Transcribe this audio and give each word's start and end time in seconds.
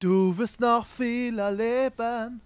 Du 0.00 0.38
wirst 0.38 0.60
noch 0.60 0.86
viel 0.86 1.40
erleben. 1.40 2.40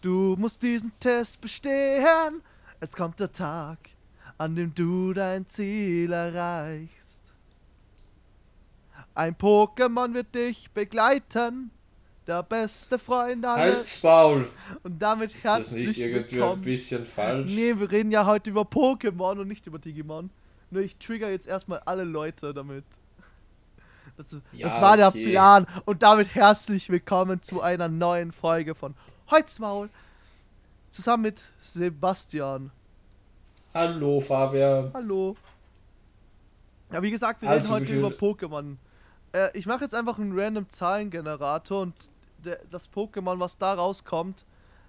Du 0.00 0.36
musst 0.38 0.62
diesen 0.62 0.92
Test 1.00 1.40
bestehen. 1.40 2.40
Es 2.78 2.94
kommt 2.94 3.18
der 3.18 3.32
Tag, 3.32 3.78
an 4.38 4.54
dem 4.54 4.72
du 4.72 5.12
dein 5.12 5.48
Ziel 5.48 6.12
erreichst. 6.12 7.34
Ein 9.16 9.34
Pokémon 9.34 10.14
wird 10.14 10.32
dich 10.32 10.70
begleiten. 10.70 11.72
Der 12.24 12.44
beste 12.44 13.00
Freund 13.00 13.44
aller. 13.44 13.74
Halt's 13.74 14.00
Maul! 14.04 14.48
Und 14.84 15.02
damit 15.02 15.34
Ist 15.34 15.44
das 15.44 15.58
herzlich 15.66 15.88
nicht 15.88 15.98
irgendwie 15.98 16.40
ein 16.40 16.60
bisschen 16.60 17.04
falsch? 17.04 17.50
Nee, 17.50 17.76
wir 17.76 17.90
reden 17.90 18.12
ja 18.12 18.26
heute 18.26 18.50
über 18.50 18.62
Pokémon 18.62 19.40
und 19.40 19.48
nicht 19.48 19.66
über 19.66 19.80
Digimon. 19.80 20.30
Nur 20.70 20.82
ich 20.82 20.96
trigger 20.98 21.30
jetzt 21.30 21.48
erstmal 21.48 21.80
alle 21.80 22.04
Leute 22.04 22.54
damit. 22.54 22.84
Das, 24.16 24.32
Ja, 24.52 24.68
das 24.68 24.80
war 24.80 24.96
der 24.96 25.08
okay. 25.08 25.30
Plan. 25.30 25.66
Und 25.84 26.02
damit 26.02 26.34
herzlich 26.34 26.88
willkommen 26.88 27.42
zu 27.42 27.60
einer 27.60 27.88
neuen 27.88 28.32
Folge 28.32 28.74
von 28.74 28.94
Holzmaul. 29.30 29.90
Zusammen 30.90 31.24
mit 31.24 31.40
Sebastian. 31.62 32.70
Hallo 33.74 34.20
Fabian. 34.20 34.90
Hallo. 34.94 35.36
Ja, 36.90 37.02
wie 37.02 37.10
gesagt, 37.10 37.42
wir 37.42 37.50
Also, 37.50 37.74
reden 37.74 37.86
heute 37.86 37.94
über 37.98 38.08
Pokémon. 38.08 38.76
Äh, 39.32 39.50
ich 39.58 39.66
mache 39.66 39.82
jetzt 39.82 39.94
einfach 39.94 40.18
einen 40.18 40.38
random 40.38 40.70
Zahlengenerator 40.70 41.82
und 41.82 41.94
der, 42.42 42.60
das 42.70 42.90
Pokémon, 42.90 43.38
was 43.38 43.58
da 43.58 43.74
rauskommt, 43.74 44.46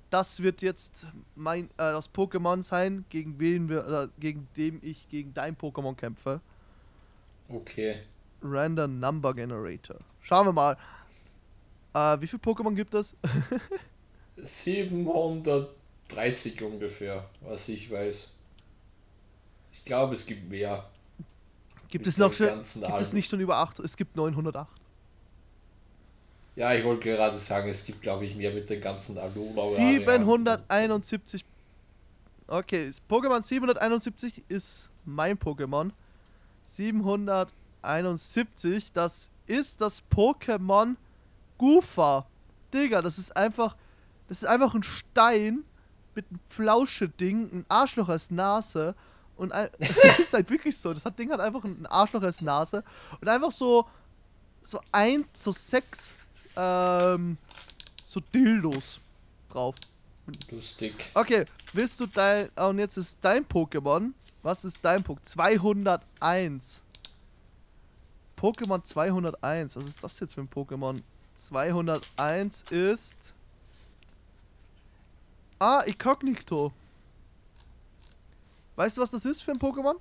das 0.09 0.42
wird 0.42 0.62
jetzt 0.62 1.08
mein 1.36 1.66
äh, 1.66 1.70
das 1.78 2.14
Pokémon 2.14 2.62
sein, 2.62 3.04
gegen 3.09 3.40
wen 3.40 3.68
wir 3.68 3.86
oder 3.86 4.08
gegen 4.20 4.48
dem 4.56 4.80
ich 4.82 5.09
gegen 5.09 5.34
dein 5.34 5.58
Pokémon 5.58 5.96
kämpfe. 5.96 6.40
Okay. 7.50 8.04
Random 8.41 9.00
Number 9.00 9.34
Generator. 9.34 9.98
Schauen 10.22 10.48
wir 10.48 10.54
mal. 10.54 10.78
Äh, 11.94 12.20
wie 12.22 12.28
viele 12.28 12.41
Pokémon 12.41 12.76
gibt 12.76 12.94
es? 12.94 13.16
730 14.38 16.62
ungefähr, 16.62 17.28
was 17.42 17.70
ich 17.70 17.89
weiß. 17.89 18.34
Ich 19.73 19.86
glaube, 19.86 20.14
es 20.14 20.25
gibt 20.25 20.50
mehr. 20.50 20.89
Gibt 21.89 22.06
Mit 22.06 22.14
es 22.14 22.17
noch 22.17 22.34
schon 22.34 22.47
gibt 22.47 22.66
es 22.66 22.84
Alben. 22.84 23.16
nicht 23.16 23.30
schon 23.30 23.39
über 23.39 23.56
8? 23.58 23.80
Es 23.80 23.95
gibt 23.95 24.17
908. 24.17 24.67
Ja, 26.56 26.73
ich 26.73 26.84
wollte 26.84 27.03
gerade 27.03 27.38
sagen, 27.38 27.69
es 27.69 27.86
gibt, 27.86 28.02
glaube 28.02 28.25
ich, 28.25 28.36
mehr 28.36 28.52
mit 28.52 28.69
den 28.69 28.81
ganzen 28.81 29.17
Aluna. 29.17 29.75
771. 29.75 31.45
Okay, 32.47 32.92
Pokémon 33.09 33.42
771 33.42 34.44
ist 34.50 34.90
mein 35.06 35.38
Pokémon. 35.38 35.92
771, 37.81 38.92
das 38.94 39.30
ist 39.45 39.81
das 39.81 40.03
Pokémon 40.11 40.95
Goofa. 41.58 42.25
Digga, 42.73 43.02
das 43.02 43.17
ist 43.17 43.36
einfach. 43.36 43.75
Das 44.28 44.39
ist 44.39 44.45
einfach 44.47 44.73
ein 44.75 44.84
Stein 44.84 45.64
mit 46.14 46.25
einem 46.30 46.39
Flauscheding, 46.50 47.50
ein 47.53 47.66
Arschloch 47.69 48.09
als 48.09 48.30
Nase. 48.30 48.94
Und 49.38 49.53
ein, 49.53 49.69
das 49.80 50.19
ist 50.19 50.34
halt 50.34 50.50
wirklich 50.50 50.78
so. 50.78 50.94
Das 50.94 51.06
hat 51.06 51.17
Ding 51.17 51.31
hat 51.31 51.39
einfach 51.39 51.64
ein 51.64 51.86
Arschloch 51.86 52.23
als 52.23 52.42
Nase. 52.42 52.84
Und 53.22 53.28
einfach 53.28 53.52
so. 53.52 53.88
So 54.64 54.81
ein, 54.91 55.23
so 55.34 55.52
sechs. 55.52 56.12
Ähm, 56.58 57.38
so 58.06 58.19
Dildos 58.19 59.00
drauf. 59.50 59.75
Lustig. 60.52 60.94
Okay, 61.14 61.45
willst 61.72 62.00
du 62.02 62.06
dein. 62.06 62.50
Und 62.50 62.80
jetzt 62.80 62.97
ist 62.97 63.17
dein 63.22 63.45
Pokémon. 63.45 64.12
Was 64.44 64.66
ist 64.66 64.80
dein 64.81 65.03
Pokémon? 65.03 65.23
201. 65.23 66.84
Pokémon 68.38 68.84
201. 68.84 69.76
Was 69.76 69.86
ist 69.86 70.04
das 70.04 70.20
jetzt 70.20 70.36
für 70.36 70.42
ein 70.42 70.50
Pokémon? 70.50 71.02
201 71.36 72.64
ist. 72.70 73.34
Ah, 75.60 75.82
Inkognito. 75.82 76.72
Weißt 78.76 78.97
du, 78.97 79.02
was 79.02 79.12
das 79.12 79.26
ist 79.26 79.42
für 79.42 79.52
ein 79.52 79.59
Pokémon? 79.59 79.96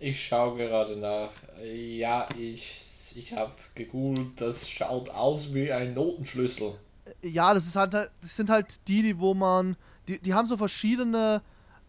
Ich 0.00 0.26
schaue 0.26 0.56
gerade 0.56 0.96
nach. 0.96 1.30
Ja, 1.62 2.28
ich, 2.36 3.12
ich 3.16 3.32
habe 3.32 3.52
gegoogelt, 3.74 4.40
das 4.40 4.68
schaut 4.68 5.08
aus 5.08 5.52
wie 5.52 5.72
ein 5.72 5.94
Notenschlüssel. 5.94 6.78
Ja, 7.22 7.52
das 7.52 7.66
ist 7.66 7.76
halt, 7.76 7.94
das 7.94 8.10
sind 8.22 8.48
halt 8.48 8.86
die, 8.88 9.02
die 9.02 9.18
wo 9.18 9.34
man, 9.34 9.76
die, 10.06 10.18
die 10.20 10.34
haben 10.34 10.46
so 10.46 10.56
verschiedene 10.56 11.42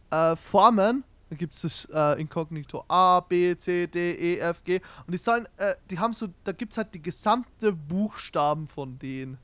äh, 0.10 0.36
Formen. 0.36 1.04
Da 1.30 1.36
gibt 1.36 1.54
es 1.54 1.62
das 1.62 1.88
äh, 1.92 2.22
Inkognito 2.22 2.86
A, 2.88 3.20
B, 3.20 3.58
C, 3.58 3.88
D, 3.88 4.14
E, 4.14 4.38
F, 4.40 4.64
G. 4.64 4.80
Und 5.08 5.12
die 5.12 5.18
sollen, 5.18 5.48
äh, 5.58 5.76
die 5.90 5.98
haben 5.98 6.14
so, 6.14 6.28
da 6.44 6.52
gibt 6.52 6.74
es 6.74 6.78
halt 6.78 6.94
die 6.94 7.02
gesamte 7.02 7.72
Buchstaben 7.72 8.68
von 8.68 9.00
denen. 9.00 9.40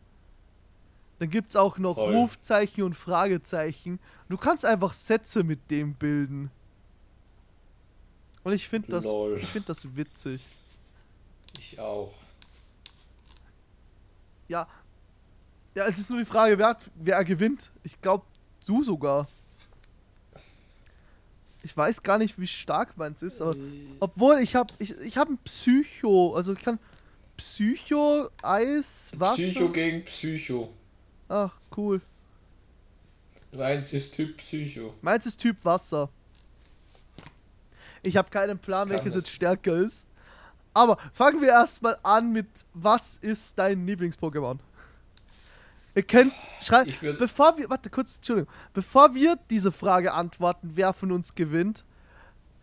Dann 1.17 1.29
gibt 1.29 1.49
es 1.49 1.55
auch 1.55 1.77
noch 1.77 1.95
Toll. 1.95 2.15
Rufzeichen 2.15 2.83
und 2.83 2.95
Fragezeichen. 2.95 3.99
Du 4.29 4.37
kannst 4.37 4.65
einfach 4.65 4.93
Sätze 4.93 5.43
mit 5.43 5.69
dem 5.69 5.93
bilden. 5.93 6.51
Und 8.43 8.53
ich 8.53 8.67
finde 8.67 8.89
das, 8.89 9.05
ich 9.05 9.47
finde 9.47 9.67
das 9.67 9.95
witzig. 9.95 10.47
Ich 11.59 11.79
auch. 11.79 12.13
Ja. 14.47 14.67
Ja, 15.75 15.85
es 15.85 15.99
ist 15.99 16.09
nur 16.09 16.19
die 16.19 16.25
Frage, 16.25 16.57
wer, 16.57 16.67
hat, 16.67 16.89
wer 16.95 17.23
gewinnt. 17.23 17.71
Ich 17.83 18.01
glaube, 18.01 18.25
du 18.65 18.83
sogar. 18.83 19.27
Ich 21.63 21.75
weiß 21.75 22.01
gar 22.01 22.17
nicht, 22.17 22.39
wie 22.39 22.47
stark 22.47 22.97
meins 22.97 23.21
ist, 23.21 23.41
aber. 23.41 23.55
Obwohl, 23.99 24.39
ich 24.39 24.55
habe 24.55 24.73
ich, 24.79 24.91
ich 24.99 25.17
hab 25.17 25.29
ein 25.29 25.37
Psycho. 25.39 26.35
Also, 26.35 26.53
ich 26.53 26.59
kann. 26.59 26.79
Psycho, 27.37 28.29
Eis, 28.43 29.11
Wasser. 29.17 29.41
Psycho 29.41 29.69
gegen 29.69 30.05
Psycho. 30.05 30.71
Ach, 31.27 31.51
cool. 31.75 32.01
Meins 33.51 33.91
ist 33.93 34.13
Typ 34.13 34.37
Psycho. 34.37 34.93
Meins 35.01 35.25
ist 35.25 35.37
Typ 35.37 35.57
Wasser. 35.63 36.09
Ich 38.03 38.17
habe 38.17 38.29
keinen 38.29 38.59
Plan, 38.59 38.89
welches 38.89 39.15
jetzt 39.15 39.29
stärker 39.29 39.77
ist. 39.77 40.05
Aber 40.73 40.97
fangen 41.13 41.41
wir 41.41 41.49
erstmal 41.49 41.97
an 42.03 42.31
mit: 42.31 42.47
Was 42.73 43.17
ist 43.17 43.57
dein 43.57 43.85
Lieblings-Pokémon? 43.85 44.57
Ihr 45.93 46.03
könnt 46.03 46.33
schreiben. 46.61 46.93
Bevor 47.19 47.57
wir. 47.57 47.69
Warte 47.69 47.89
kurz, 47.89 48.17
Entschuldigung. 48.17 48.51
Bevor 48.73 49.13
wir 49.13 49.37
diese 49.49 49.71
Frage 49.71 50.13
antworten, 50.13 50.71
wer 50.73 50.93
von 50.93 51.11
uns 51.11 51.35
gewinnt, 51.35 51.83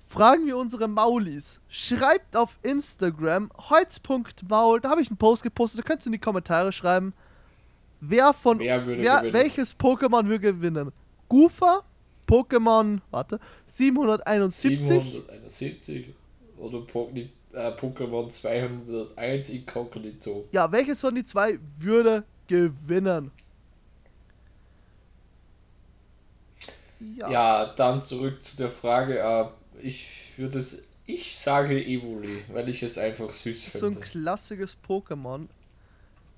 fragen 0.07 0.47
wir 0.47 0.57
unsere 0.57 0.89
Maulis. 0.89 1.61
Schreibt 1.69 2.37
auf 2.37 2.59
Instagram 2.63 3.51
holz.maul. 3.71 4.81
Da 4.81 4.91
habe 4.91 5.03
ich 5.03 5.09
einen 5.09 5.19
Post 5.19 5.43
gepostet. 5.43 5.81
Da 5.81 5.83
könnt 5.87 6.03
ihr 6.03 6.07
in 6.07 6.13
die 6.13 6.19
Kommentare 6.19 6.73
schreiben. 6.73 7.13
Wer 8.01 8.33
von. 8.33 8.59
Wer 8.61 8.87
wer, 8.87 9.33
welches 9.33 9.79
Pokémon 9.79 10.27
würde 10.27 10.41
gewinnen? 10.41 10.93
Goofa? 11.29 11.83
Pokémon. 12.27 13.01
Warte. 13.11 13.41
771. 13.67 14.87
771 14.87 16.15
oder 16.57 16.79
äh, 17.53 17.71
Pokémon 17.73 18.31
201 18.31 19.51
Inkognito. 19.51 20.49
Ja, 20.53 20.71
welches 20.73 21.01
von 21.01 21.15
die 21.15 21.25
zwei 21.25 21.59
würde 21.79 22.25
gewinnen? 22.49 23.31
Ja. 27.01 27.31
Ja. 27.31 27.67
dann 27.75 28.03
zurück 28.03 28.43
zu 28.45 28.57
der 28.57 28.71
Frage. 28.71 29.19
Äh, 29.21 29.47
ich 29.81 30.33
würde 30.37 30.59
es. 30.59 30.83
Ich 31.07 31.39
sage 31.39 31.83
Evoli, 31.83 32.45
weil 32.53 32.69
ich 32.69 32.83
es 32.83 32.99
einfach 32.99 33.31
süß 33.31 33.67
ist 33.69 33.73
so 33.79 33.87
ein 33.87 33.93
finde. 33.95 34.07
klassisches 34.09 34.77
Pokémon. 34.87 35.47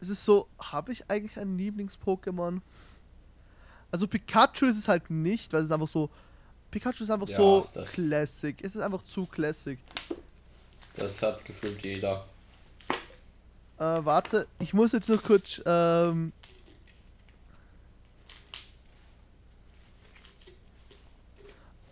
Es 0.01 0.09
ist 0.09 0.25
so, 0.25 0.47
habe 0.61 0.93
ich 0.93 1.11
eigentlich 1.11 1.37
ein 1.39 1.59
Lieblings-Pokémon? 1.59 2.61
Also 3.91 4.07
Pikachu 4.07 4.67
ist 4.67 4.79
es 4.79 4.87
halt 4.87 5.11
nicht, 5.11 5.53
weil 5.53 5.65
es 5.65 5.73
einfach 5.73 5.89
so. 5.89 6.09
Pikachu 6.71 7.03
ist 7.03 7.11
einfach 7.11 7.29
Ja, 7.29 7.37
so 7.37 7.69
Classic. 7.93 8.57
Es 8.63 8.77
ist 8.77 8.81
einfach 8.81 9.03
zu 9.03 9.27
Classic. 9.27 9.79
Das 10.95 11.21
hat 11.21 11.45
gefühlt 11.45 11.83
jeder. 11.83 12.27
Äh, 13.81 14.05
warte, 14.05 14.47
ich 14.59 14.75
muss 14.75 14.93
jetzt 14.93 15.09
noch 15.09 15.23
kurz. 15.23 15.61
Ähm, 15.65 16.35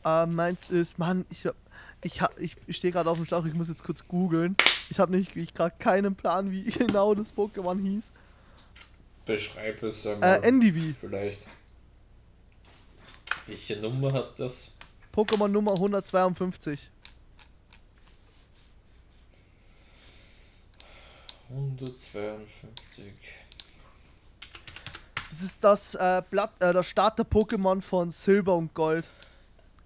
äh, 0.05 0.27
meins 0.27 0.69
ist, 0.69 0.99
Mann, 0.99 1.25
ich 1.31 1.47
hab, 1.47 1.55
ich 2.03 2.21
hab, 2.21 2.39
ich 2.39 2.59
stehe 2.69 2.93
gerade 2.93 3.09
auf 3.09 3.17
dem 3.17 3.25
Schlauch, 3.25 3.47
ich 3.47 3.55
muss 3.55 3.71
jetzt 3.71 3.85
kurz 3.85 4.07
googeln. 4.07 4.55
Ich 4.91 5.01
habe 5.01 5.17
nicht, 5.17 5.35
ich 5.35 5.55
gerade 5.55 5.77
keinen 5.79 6.15
Plan, 6.15 6.51
wie 6.51 6.65
genau 6.71 7.15
das 7.15 7.35
Pokémon 7.35 7.81
hieß. 7.81 8.13
Beschreib 9.25 9.83
es 9.83 10.05
Äh, 10.05 10.13
einmal. 10.13 10.45
Endivi, 10.45 10.95
vielleicht. 11.01 11.41
Welche 13.47 13.81
Nummer 13.81 14.13
hat 14.13 14.39
das? 14.39 14.77
Pokémon 15.15 15.49
Nummer 15.49 15.73
152. 15.73 16.91
152. 21.51 23.13
Das 25.31 25.43
ist 25.43 25.63
das 25.63 25.95
äh, 25.95 26.23
Blatt, 26.31 26.53
äh, 26.61 26.73
das 26.73 26.87
Starter-Pokémon 26.87 27.81
von 27.81 28.11
Silber 28.11 28.57
und 28.57 28.75
Gold. 28.75 29.07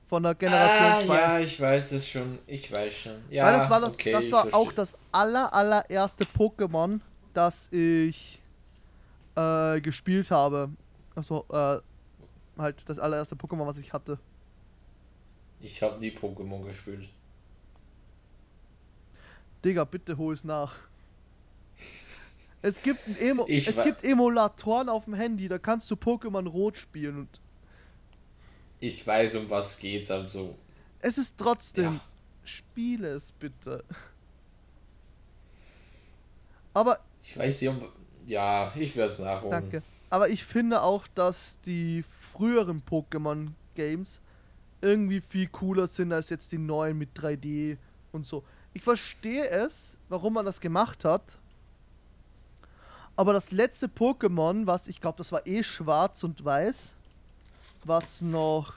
Von 0.09 0.25
der 0.25 0.35
Generation 0.35 0.93
ah, 0.93 1.01
2. 1.01 1.15
Ja, 1.15 1.41
ich 1.41 1.61
weiß 1.61 1.93
es 1.93 2.07
schon. 2.07 2.39
Ich 2.47 2.71
weiß 2.71 2.93
schon. 2.93 3.23
Ja, 3.31 3.47
Weil 3.47 3.55
das 3.55 3.71
war 3.71 3.81
das, 3.81 3.95
okay, 3.95 4.13
das 4.13 4.31
war 4.31 4.43
verstehe. 4.43 4.61
auch 4.61 4.73
das 4.73 4.97
aller 5.11 5.53
allererste 5.55 6.25
Pokémon, 6.25 7.01
das 7.33 7.73
ich 7.73 8.43
äh, 9.37 9.81
gespielt 9.81 10.31
habe. 10.31 10.71
Also, 11.15 11.47
äh, 11.51 11.79
halt 12.59 12.89
das 12.89 12.99
allererste 12.99 13.37
Pokémon, 13.37 13.67
was 13.67 13.79
ich 13.79 13.93
hatte. 13.93 14.19
Ich 15.61 15.83
habe 15.83 15.99
nie 15.99 16.11
Pokémon 16.11 16.63
gespielt. 16.65 17.09
Digga, 19.65 19.85
bitte 19.85 20.19
hol 20.19 20.35
es 20.35 20.45
nach. 20.45 20.75
Es 22.63 22.81
gibt, 22.81 23.07
ein 23.09 23.17
Emo 23.19 23.45
Ich 23.49 23.67
es 23.67 23.83
gibt 23.83 24.05
Emulatoren 24.05 24.89
auf 24.89 25.05
dem 25.07 25.15
Handy, 25.15 25.49
da 25.49 25.59
kannst 25.59 25.91
du 25.91 25.97
Pokémon 25.97 26.49
Rot 26.49 26.79
spielen 26.79 27.19
und 27.19 27.41
Ich 28.79 29.05
weiß, 29.05 29.35
um 29.35 29.51
was 29.51 29.79
geht's, 29.79 30.11
also. 30.11 30.57
es 31.01 31.19
ist 31.19 31.37
trotzdem. 31.37 31.95
Ja. 31.95 32.01
Spiele 32.45 33.09
es 33.09 33.33
bitte. 33.33 33.85
Aber 36.75 36.99
Ich 37.23 37.37
weiß 37.37 37.61
nicht, 37.61 37.71
um. 37.71 37.83
Ja, 38.27 38.73
ich 38.77 38.97
werde 38.97 39.13
es 39.13 39.19
nachholen. 39.19 39.51
Danke. 39.51 39.83
Aber 40.11 40.29
ich 40.29 40.45
finde 40.45 40.83
auch, 40.83 41.07
dass 41.09 41.61
die 41.63 42.05
früheren 42.33 42.83
Pokémon-Games 42.83 44.21
irgendwie 44.81 45.21
viel 45.21 45.49
cooler 45.49 45.87
sind 45.87 46.13
als 46.13 46.31
jetzt 46.31 46.53
die 46.53 46.59
neuen 46.59 46.99
mit 46.99 47.11
3D 47.19 47.79
und 48.13 48.27
so. 48.27 48.45
Ich 48.75 48.83
verstehe 48.83 49.49
es, 49.49 49.97
warum 50.09 50.35
man 50.35 50.45
das 50.45 50.61
gemacht 50.61 51.05
hat. 51.05 51.39
Aber 53.17 53.33
das 53.33 53.53
letzte 53.53 53.87
Pokémon, 53.87 54.67
was 54.67 54.89
ich 54.89 55.01
glaube, 55.01 55.19
das 55.19 55.33
war 55.33 55.47
eh 55.47 55.63
schwarz 55.63 56.25
und 56.25 56.45
weiß, 56.45 56.95
was 57.85 58.23
noch 58.23 58.73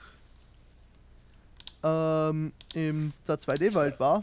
ähm, 1.82 2.52
in 2.74 3.12
der 3.26 3.38
2D-Welt 3.38 3.98
war. 3.98 4.22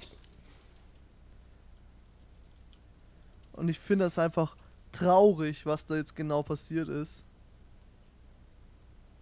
Und 3.54 3.70
ich 3.70 3.80
finde 3.80 4.06
es 4.06 4.20
einfach 4.20 4.56
traurig, 4.92 5.66
was 5.66 5.86
da 5.86 5.96
jetzt 5.96 6.16
genau 6.16 6.44
passiert 6.44 6.90
ist. 6.90 7.24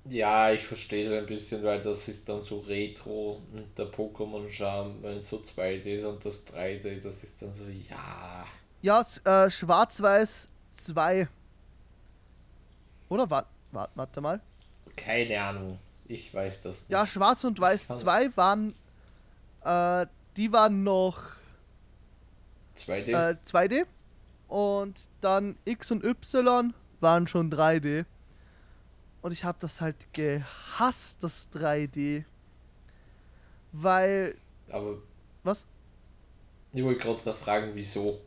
Ja, 0.06 0.52
ich 0.52 0.66
verstehe 0.66 1.06
es 1.08 1.22
ein 1.22 1.28
bisschen, 1.28 1.64
weil 1.64 1.82
das 1.82 2.08
ist 2.08 2.28
dann 2.28 2.42
so 2.42 2.60
Retro 2.62 3.40
und 3.54 3.78
der 3.78 3.86
Pokémon-Charme, 3.86 4.96
wenn 5.02 5.18
es 5.18 5.30
so 5.30 5.38
2D 5.38 5.84
ist 5.98 6.06
und 6.06 6.26
das 6.26 6.46
3D, 6.48 7.02
das 7.02 7.24
ist 7.24 7.40
dann 7.42 7.54
so, 7.54 7.66
ja. 7.66 8.46
Ja, 8.82 9.06
äh, 9.26 9.52
Schwarz-Weiß 9.52 10.48
2. 10.74 11.28
Oder? 13.10 13.30
Warte, 13.30 13.50
warte, 13.72 13.92
warte 13.96 14.22
mal. 14.22 14.42
Keine 14.96 15.42
Ahnung. 15.42 15.80
Ich 16.08 16.34
weiß 16.34 16.64
das 16.64 16.82
nicht. 16.82 16.90
Ja, 16.90 17.06
Schwarz 17.06 17.44
und 17.44 17.60
Weiß 17.60 17.88
kann- 17.88 17.98
2 17.98 18.38
waren. 18.38 18.74
Äh, 19.64 20.08
die 20.38 20.52
waren 20.52 20.84
noch 20.84 21.24
2D? 22.76 23.12
äh, 23.12 23.36
2D. 23.46 23.86
Und 24.48 25.08
dann 25.22 25.58
X 25.66 25.92
und 25.92 26.04
Y 26.04 26.74
waren 27.00 27.28
schon 27.28 27.50
3D. 27.50 28.06
Und 29.22 29.32
ich 29.32 29.46
habe 29.46 29.58
das 29.62 29.80
halt 29.82 29.96
gehasst, 30.14 31.24
das 31.24 31.50
3D. 31.54 32.26
Weil. 33.72 34.36
Aber 34.70 34.96
Was? 35.44 35.66
ich 36.74 36.84
wollte 36.84 37.00
gerade 37.02 37.34
fragen, 37.36 37.72
wieso. 37.74 38.20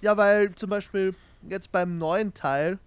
Ja, 0.00 0.16
weil 0.16 0.54
zum 0.54 0.70
Beispiel 0.70 1.14
jetzt 1.48 1.72
beim 1.72 1.98
neuen 1.98 2.34
Teil. 2.34 2.78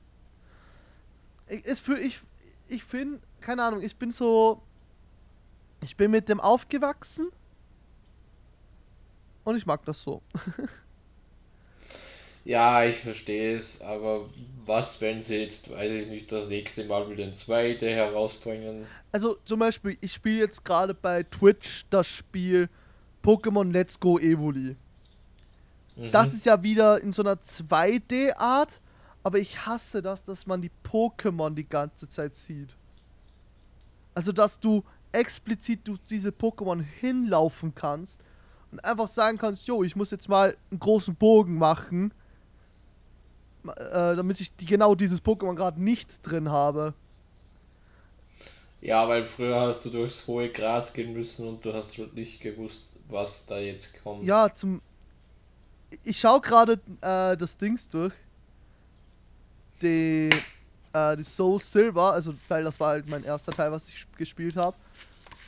Ich, 1.47 1.65
es 1.65 1.79
für, 1.79 1.99
ich, 1.99 2.19
ich 2.67 2.83
finde, 2.83 3.19
keine 3.41 3.63
Ahnung, 3.63 3.81
ich 3.81 3.95
bin 3.95 4.11
so. 4.11 4.61
Ich 5.81 5.97
bin 5.97 6.11
mit 6.11 6.29
dem 6.29 6.39
aufgewachsen. 6.39 7.29
Und 9.43 9.55
ich 9.55 9.65
mag 9.65 9.85
das 9.85 10.01
so. 10.01 10.21
Ja, 12.45 12.85
ich 12.85 12.97
verstehe 12.97 13.57
es, 13.57 13.81
aber 13.81 14.29
was, 14.67 15.01
wenn 15.01 15.23
sie 15.23 15.37
jetzt, 15.37 15.67
weiß 15.67 15.91
ich 15.91 16.07
nicht, 16.07 16.31
das 16.31 16.47
nächste 16.47 16.85
Mal 16.85 17.09
wieder 17.09 17.23
ein 17.23 17.33
2D 17.33 17.81
herausbringen? 17.81 18.85
Also 19.11 19.37
zum 19.45 19.59
Beispiel, 19.59 19.97
ich 19.99 20.13
spiele 20.13 20.41
jetzt 20.41 20.63
gerade 20.63 20.93
bei 20.93 21.23
Twitch 21.23 21.85
das 21.89 22.07
Spiel 22.07 22.69
Pokémon 23.23 23.71
Let's 23.71 23.99
Go 23.99 24.19
Evoli. 24.19 24.75
Mhm. 25.95 26.11
Das 26.11 26.33
ist 26.33 26.45
ja 26.45 26.61
wieder 26.63 27.01
in 27.01 27.11
so 27.11 27.21
einer 27.21 27.35
2D-Art, 27.41 28.79
aber 29.23 29.39
ich 29.39 29.65
hasse 29.65 30.01
das, 30.01 30.25
dass 30.25 30.45
man 30.45 30.61
die 30.61 30.71
Pokémon 30.83 31.53
die 31.53 31.67
ganze 31.67 32.07
Zeit 32.09 32.35
sieht. 32.35 32.75
Also, 34.13 34.31
dass 34.31 34.59
du 34.59 34.83
explizit 35.11 35.87
durch 35.87 35.99
diese 36.09 36.29
Pokémon 36.29 36.81
hinlaufen 36.81 37.73
kannst 37.73 38.19
und 38.71 38.83
einfach 38.83 39.07
sagen 39.07 39.37
kannst, 39.37 39.67
jo, 39.67 39.83
ich 39.83 39.95
muss 39.95 40.11
jetzt 40.11 40.27
mal 40.29 40.57
einen 40.71 40.79
großen 40.79 41.15
Bogen 41.15 41.57
machen, 41.57 42.13
ma- 43.63 43.73
äh, 43.73 44.15
damit 44.15 44.39
ich 44.41 44.55
die, 44.55 44.65
genau 44.65 44.95
dieses 44.95 45.23
Pokémon 45.23 45.55
gerade 45.55 45.81
nicht 45.81 46.09
drin 46.21 46.49
habe. 46.49 46.93
Ja, 48.81 49.07
weil 49.07 49.23
früher 49.23 49.59
hast 49.61 49.85
du 49.85 49.89
durchs 49.89 50.27
hohe 50.27 50.49
Gras 50.49 50.93
gehen 50.93 51.13
müssen 51.13 51.47
und 51.47 51.65
du 51.65 51.73
hast 51.73 51.97
nicht 52.13 52.39
gewusst, 52.41 52.85
was 53.09 53.45
da 53.45 53.57
jetzt 53.57 54.01
kommt. 54.03 54.23
Ja, 54.25 54.53
zum. 54.53 54.81
Ich 56.03 56.19
schaue 56.19 56.41
gerade 56.41 56.73
äh, 57.01 57.37
das 57.37 57.57
Dings 57.57 57.87
durch. 57.89 58.13
Die, 59.81 60.45
äh, 60.93 61.17
die 61.17 61.23
Soul 61.23 61.59
Silver, 61.59 62.13
also 62.13 62.35
weil 62.47 62.63
das 62.63 62.79
war 62.79 62.89
halt 62.89 63.07
mein 63.07 63.23
erster 63.23 63.53
Teil, 63.53 63.71
was 63.71 63.87
ich 63.89 63.95
sp- 64.07 64.15
gespielt 64.17 64.55
habe. 64.55 64.77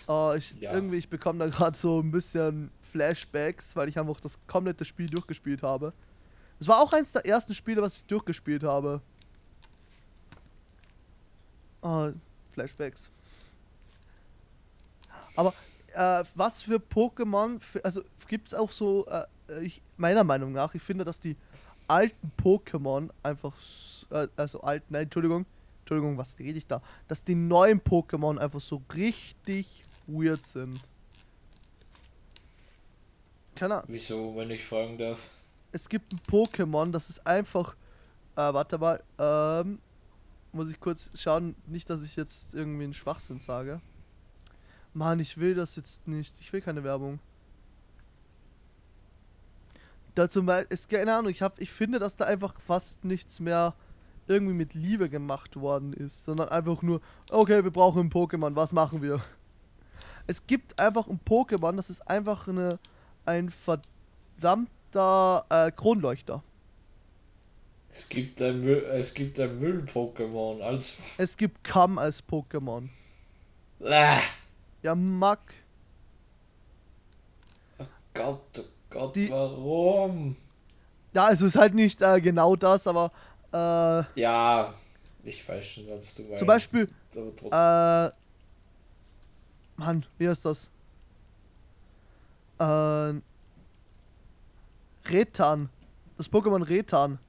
Äh, 0.10 0.38
ich, 0.38 0.56
Ja. 0.60 0.74
Irgendwie, 0.74 0.98
ich 0.98 1.10
bekomme 1.10 1.40
da 1.40 1.48
gerade 1.50 1.78
so 1.78 2.00
ein 2.02 2.12
bisschen 2.12 2.72
Flashbacks, 2.82 3.76
weil 3.76 3.90
ich 3.90 4.00
einfach 4.00 4.20
das 4.20 4.40
komplette 4.48 4.86
Spiel 4.86 5.10
durchgespielt 5.10 5.64
habe. 5.64 5.94
Es 6.60 6.68
war 6.68 6.82
auch 6.82 6.94
eins 6.94 7.12
der 7.14 7.26
ersten 7.26 7.54
Spiele, 7.54 7.82
was 7.82 7.98
ich 7.98 8.06
durchgespielt 8.06 8.64
habe. 8.64 9.02
Oh, 11.82 12.12
Flashbacks. 12.54 13.12
Aber 15.36 15.54
äh, 15.94 16.24
was 16.36 16.62
für 16.62 16.78
Pokémon, 16.80 17.60
also 17.84 18.02
gibt 18.28 18.48
es 18.48 18.54
auch 18.54 18.72
so, 18.72 19.06
äh, 19.08 19.26
ich, 19.62 19.82
meiner 19.98 20.24
Meinung 20.24 20.52
nach, 20.52 20.74
ich 20.74 20.82
finde, 20.82 21.04
dass 21.04 21.20
die 21.20 21.36
alten 21.88 22.32
Pokémon 22.42 23.10
einfach, 23.24 23.54
äh, 24.10 24.28
also 24.36 24.62
alten, 24.62 24.94
nein, 24.94 25.04
Entschuldigung, 25.04 25.46
Entschuldigung, 25.82 26.18
was 26.18 26.38
rede 26.38 26.58
ich 26.58 26.68
da? 26.68 26.82
Dass 27.08 27.24
die 27.24 27.36
neuen 27.36 27.82
Pokémon 27.82 28.38
einfach 28.38 28.60
so 28.60 28.82
richtig 28.94 29.86
weird 30.06 30.46
sind. 30.46 30.82
Keine 33.56 33.76
Ahnung. 33.76 33.88
Wieso, 33.90 34.36
wenn 34.36 34.52
ich 34.52 34.66
fragen 34.66 34.98
darf? 34.98 35.20
Es 35.72 35.88
gibt 35.88 36.12
ein 36.14 36.20
Pokémon, 36.30 36.92
das 36.92 37.10
ist 37.10 37.26
einfach, 37.26 37.76
äh, 38.36 38.54
warte 38.54 38.78
mal, 38.78 39.04
ähm, 39.18 39.80
muss 40.52 40.70
ich 40.70 40.80
kurz 40.80 41.10
schauen, 41.14 41.56
nicht, 41.66 41.90
dass 41.90 42.04
ich 42.04 42.16
jetzt 42.16 42.54
irgendwie 42.54 42.84
einen 42.84 42.94
Schwachsinn 42.94 43.40
sage. 43.40 43.82
Mann, 44.94 45.20
ich 45.20 45.38
will 45.38 45.56
das 45.56 45.76
jetzt 45.76 46.08
nicht. 46.08 46.34
Ich 46.40 46.52
will 46.52 46.62
keine 46.62 46.84
Werbung. 46.84 47.20
Da 50.18 50.28
zum 50.28 50.48
Beispiel, 50.48 50.74
ist 50.74 50.90
keine 50.90 51.16
Ahnung, 51.16 51.30
ich, 51.30 51.44
hab, 51.44 51.62
ich 51.62 51.72
finde, 51.72 52.00
dass 52.00 52.18
da 52.18 52.26
einfach 52.26 52.60
fast 52.60 53.06
nichts 53.06 53.40
mehr 53.40 53.76
irgendwie 54.26 54.56
mit 54.56 54.74
Liebe 54.74 55.10
gemacht 55.10 55.58
worden 55.58 55.94
ist, 55.94 56.26
sondern 56.26 56.50
einfach 56.50 56.82
nur, 56.82 57.02
okay, 57.30 57.64
wir 57.64 57.70
brauchen 57.70 58.08
ein 58.08 58.10
Pokémon, 58.10 58.56
was 58.56 58.74
machen 58.74 59.04
wir? 59.04 59.22
Es 60.26 60.48
gibt 60.48 60.80
einfach 60.80 61.08
ein 61.08 61.20
Pokémon, 61.24 61.76
das 61.76 61.92
ist 61.92 62.02
einfach 62.10 62.48
eine, 62.48 62.80
ein 63.26 63.52
verdammter 63.52 65.46
äh, 65.50 65.72
Kronleuchter. 65.72 66.44
Es 67.92 68.10
gibt 68.10 68.42
ein 68.42 68.62
Müll, 68.62 68.84
es 68.94 69.14
gibt 69.14 69.40
ein 69.40 69.60
Müll-Pokémon, 69.60 70.62
also. 70.62 70.96
Es 71.20 71.38
gibt 71.38 71.64
Kamm 71.64 72.00
als 72.00 72.28
Pokémon. 72.28 72.90
Ah, 73.84 74.22
Ja, 74.82 74.96
Mack. 74.96 75.54
Gott, 78.16 78.42
oh 78.58 78.77
Gott, 78.90 79.16
Die- 79.16 79.30
warum? 79.30 80.36
Ja, 81.14 81.26
also 81.26 81.46
es 81.46 81.56
ist 81.56 81.60
halt 81.60 81.74
nicht 81.74 82.02
äh, 82.02 82.22
genau 82.22 82.56
das, 82.56 82.86
aber 82.88 83.12
äh, 83.52 84.20
Ja, 84.20 84.74
ich 85.24 85.48
weiß 85.48 85.66
schon, 85.66 85.88
was 85.90 86.14
du 86.16 86.24
meinst. 86.24 86.38
zum 86.40 86.48
Beispiel, 86.48 86.88
äh, 87.52 88.10
Mann, 89.78 90.06
wie 90.18 90.28
heißt 90.30 90.46
das? 90.46 90.70
Äh, 92.60 93.14
Retan. 95.10 95.70
Das 96.18 96.30
Pokémon 96.32 96.68
Retan. 96.68 97.20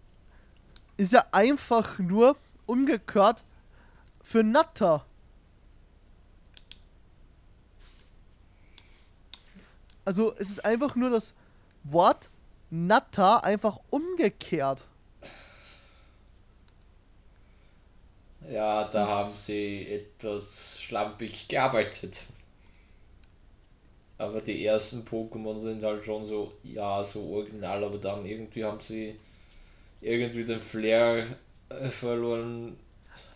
Ist 0.96 1.12
ja 1.12 1.24
einfach 1.30 1.98
nur 1.98 2.36
umgekehrt 2.66 3.44
für 4.22 4.42
Natter. 4.42 5.04
Also 10.04 10.34
es 10.38 10.48
ist 10.50 10.64
einfach 10.64 10.94
nur 10.94 11.10
das 11.10 11.34
Wort 11.84 12.30
Natter 12.70 13.44
einfach 13.44 13.78
umgekehrt. 13.90 14.86
ja, 18.50 18.80
das 18.80 18.92
da 18.92 19.06
haben 19.06 19.32
sie 19.36 19.86
etwas 19.88 20.80
schlampig 20.80 21.48
gearbeitet. 21.48 22.20
Aber 24.16 24.40
die 24.40 24.64
ersten 24.64 25.04
Pokémon 25.04 25.60
sind 25.60 25.84
halt 25.84 26.04
schon 26.04 26.26
so, 26.26 26.52
ja, 26.64 27.04
so 27.04 27.22
original, 27.30 27.84
aber 27.84 27.98
dann 27.98 28.26
irgendwie 28.26 28.64
haben 28.64 28.80
sie 28.80 29.18
irgendwie 30.00 30.44
den 30.44 30.60
Flair 30.60 31.36
äh, 31.68 31.88
verloren, 31.88 32.76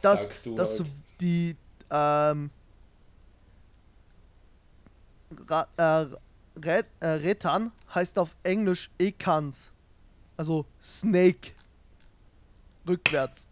dass, 0.01 0.23
sagst 0.23 0.47
du 0.47 0.57
dass 0.57 0.81
halt. 0.81 0.91
die 1.21 1.57
ähm, 1.91 2.51
Ra 5.49 5.69
äh, 5.77 6.07
Ret 6.57 6.87
äh, 7.01 7.07
Retan 7.07 7.73
heißt 7.95 8.19
auf 8.19 8.35
Englisch 8.43 8.91
Ekans. 8.99 9.71
Also 10.37 10.67
Snake. 10.81 11.53
Rückwärts. 12.87 13.47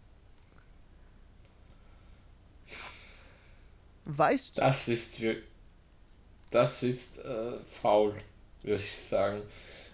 Weißt 4.05 4.57
du? 4.57 4.61
Das 4.61 4.87
ist 4.87 5.21
das 6.51 6.83
ist 6.83 7.17
äh, 7.19 7.57
faul, 7.81 8.13
würde 8.61 8.83
ich 8.83 8.95
sagen. 8.95 9.41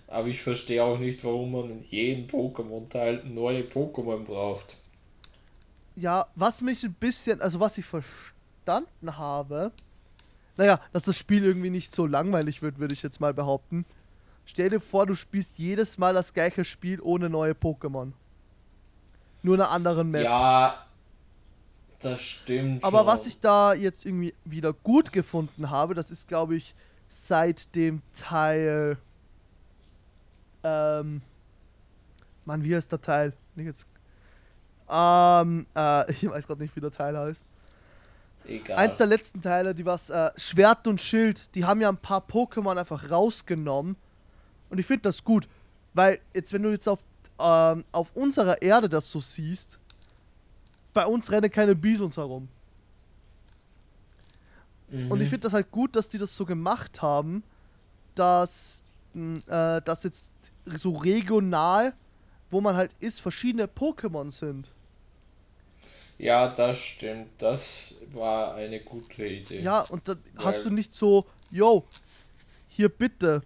Aber 0.07 0.27
ich 0.27 0.41
verstehe 0.41 0.83
auch 0.83 0.97
nicht, 0.97 1.23
warum 1.23 1.51
man 1.51 1.69
in 1.69 1.83
jedem 1.89 2.27
Pokémon-Teil 2.27 3.23
neue 3.25 3.61
Pokémon 3.61 4.23
braucht. 4.23 4.75
Ja, 5.95 6.27
was 6.35 6.61
mich 6.61 6.83
ein 6.83 6.93
bisschen, 6.93 7.41
also 7.41 7.59
was 7.59 7.77
ich 7.77 7.85
verstanden 7.85 9.17
habe, 9.17 9.71
naja, 10.57 10.81
dass 10.91 11.03
das 11.03 11.17
Spiel 11.17 11.43
irgendwie 11.43 11.69
nicht 11.69 11.93
so 11.93 12.05
langweilig 12.05 12.61
wird, 12.61 12.79
würde 12.79 12.93
ich 12.93 13.03
jetzt 13.03 13.21
mal 13.21 13.33
behaupten. 13.33 13.85
Stell 14.45 14.69
dir 14.69 14.79
vor, 14.79 15.05
du 15.05 15.13
spielst 15.13 15.59
jedes 15.59 15.97
Mal 15.97 16.13
das 16.13 16.33
gleiche 16.33 16.65
Spiel 16.65 16.99
ohne 17.01 17.29
neue 17.29 17.53
Pokémon. 17.53 18.13
Nur 19.43 19.55
eine 19.55 19.67
anderen 19.69 20.09
Map. 20.09 20.23
Ja, 20.23 20.85
das 21.99 22.21
stimmt. 22.21 22.83
Aber 22.83 22.99
schon. 22.99 23.07
was 23.07 23.25
ich 23.27 23.39
da 23.39 23.73
jetzt 23.73 24.05
irgendwie 24.05 24.33
wieder 24.45 24.73
gut 24.73 25.11
gefunden 25.11 25.69
habe, 25.69 25.93
das 25.93 26.11
ist, 26.11 26.27
glaube 26.27 26.55
ich, 26.55 26.73
seit 27.09 27.75
dem 27.75 28.01
Teil. 28.15 28.97
Ähm. 30.63 31.21
Mann, 32.45 32.63
wie 32.63 32.75
heißt 32.75 32.91
der 32.91 33.01
Teil? 33.01 33.33
Nicht 33.55 33.67
jetzt. 33.67 33.87
Ähm, 34.89 35.65
äh, 35.75 36.11
ich 36.11 36.27
weiß 36.27 36.47
gerade 36.47 36.61
nicht, 36.61 36.75
wie 36.75 36.81
der 36.81 36.91
Teil 36.91 37.17
heißt. 37.17 37.45
Egal. 38.47 38.77
Eins 38.77 38.97
der 38.97 39.07
letzten 39.07 39.41
Teile, 39.41 39.75
die 39.75 39.85
was 39.85 40.09
äh, 40.09 40.31
Schwert 40.37 40.87
und 40.87 41.01
Schild, 41.01 41.53
die 41.53 41.65
haben 41.65 41.81
ja 41.81 41.89
ein 41.89 41.97
paar 41.97 42.25
Pokémon 42.25 42.77
einfach 42.77 43.11
rausgenommen. 43.11 43.97
Und 44.69 44.77
ich 44.79 44.85
finde 44.85 45.03
das 45.03 45.23
gut, 45.23 45.47
weil 45.93 46.19
jetzt, 46.33 46.53
wenn 46.53 46.63
du 46.63 46.69
jetzt 46.69 46.87
auf, 46.87 46.99
ähm, 47.39 47.83
auf 47.91 48.15
unserer 48.15 48.61
Erde 48.61 48.87
das 48.87 49.11
so 49.11 49.19
siehst, 49.19 49.79
bei 50.93 51.05
uns 51.05 51.31
rennen 51.31 51.51
keine 51.51 51.75
Bisons 51.75 52.15
herum. 52.15 52.47
Mhm. 54.89 55.11
Und 55.11 55.21
ich 55.21 55.29
finde 55.29 55.43
das 55.43 55.53
halt 55.53 55.69
gut, 55.69 55.95
dass 55.95 56.07
die 56.07 56.17
das 56.17 56.35
so 56.35 56.45
gemacht 56.45 57.01
haben, 57.01 57.43
dass, 58.15 58.83
äh, 59.13 59.81
dass 59.81 60.03
jetzt 60.03 60.31
so 60.65 60.93
regional, 60.93 61.93
wo 62.49 62.61
man 62.61 62.75
halt 62.75 62.91
ist, 62.99 63.19
verschiedene 63.19 63.65
Pokémon 63.65 64.31
sind. 64.31 64.71
Ja, 66.17 66.49
das 66.49 66.77
stimmt. 66.79 67.29
Das 67.39 67.93
war 68.13 68.55
eine 68.55 68.79
gute 68.79 69.25
Idee. 69.25 69.61
Ja, 69.61 69.81
und 69.81 70.07
dann 70.07 70.19
hast 70.37 70.61
du 70.61 70.69
Weil- 70.69 70.73
nicht 70.75 70.93
so, 70.93 71.25
yo, 71.51 71.85
hier 72.67 72.89
bitte, 72.89 73.41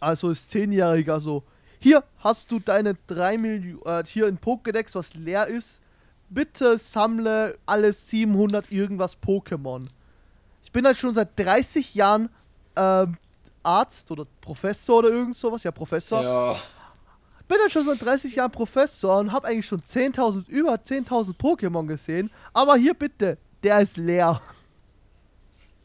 also 0.00 0.30
ist 0.30 0.50
Zehnjähriger 0.50 1.20
so, 1.20 1.42
hier 1.80 2.04
hast 2.18 2.50
du 2.50 2.58
deine 2.58 2.96
3 3.06 3.38
Millionen, 3.38 3.82
äh, 3.84 4.04
hier 4.06 4.26
ein 4.26 4.38
Pokédex, 4.38 4.94
was 4.94 5.14
leer 5.14 5.46
ist, 5.46 5.80
bitte 6.28 6.78
sammle 6.78 7.58
alle 7.66 7.92
700 7.92 8.70
irgendwas 8.72 9.16
Pokémon. 9.20 9.86
Ich 10.64 10.72
bin 10.72 10.84
halt 10.84 10.96
schon 10.96 11.14
seit 11.14 11.38
30 11.38 11.94
Jahren 11.94 12.28
ähm, 12.76 13.16
Arzt 13.62 14.10
oder 14.10 14.26
Professor 14.40 14.98
oder 14.98 15.08
irgend 15.10 15.36
sowas, 15.36 15.62
ja 15.64 15.70
Professor. 15.70 16.22
Ja, 16.22 16.60
Bin 17.48 17.58
halt 17.60 17.72
schon 17.72 17.84
seit 17.86 18.02
30 18.04 18.34
Jahren 18.36 18.50
Professor 18.50 19.18
und 19.20 19.32
habe 19.32 19.46
eigentlich 19.48 19.66
schon 19.66 19.80
10.000, 19.82 20.48
über 20.48 20.74
10.000 20.74 21.36
Pokémon 21.36 21.86
gesehen, 21.86 22.30
aber 22.52 22.76
hier 22.76 22.94
bitte, 22.94 23.38
der 23.62 23.80
ist 23.80 23.96
leer. 23.96 24.42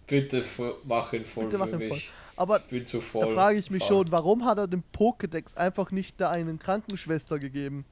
bitte 0.07 0.43
mach 0.83 1.13
ihn 1.13 1.25
voll 1.25 1.45
Bitte 1.45 1.57
mach 1.57 1.69
für 1.69 1.75
ihn 1.75 1.81
voll. 1.81 1.97
mich. 1.97 2.11
Aber 2.35 2.59
Ich 2.59 2.65
bin 2.67 2.85
zu 2.85 3.01
voll. 3.01 3.21
Da 3.21 3.27
frage 3.27 3.59
ich 3.59 3.69
mich 3.69 3.83
faul. 3.83 4.05
schon, 4.05 4.11
warum 4.11 4.45
hat 4.45 4.57
er 4.57 4.67
dem 4.67 4.83
Pokédex 4.93 5.55
einfach 5.55 5.91
nicht 5.91 6.19
da 6.19 6.29
einen 6.29 6.59
Krankenschwester 6.59 7.39
gegeben? 7.39 7.85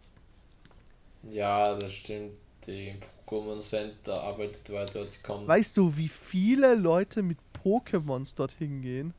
Ja, 1.24 1.76
das 1.78 1.94
stimmt. 1.94 2.34
Die 2.68 2.96
Pokémon 3.28 3.62
Center 3.62 4.22
arbeitet 4.24 4.72
weiter 4.72 5.00
als 5.00 5.22
kommt. 5.24 5.48
Weißt 5.48 5.78
du, 5.78 5.96
wie 5.98 6.08
viele 6.10 6.76
Leute 6.76 7.22
mit 7.24 7.38
Pokémons 7.64 8.36
dorthin 8.36 8.82
gehen? 8.82 9.14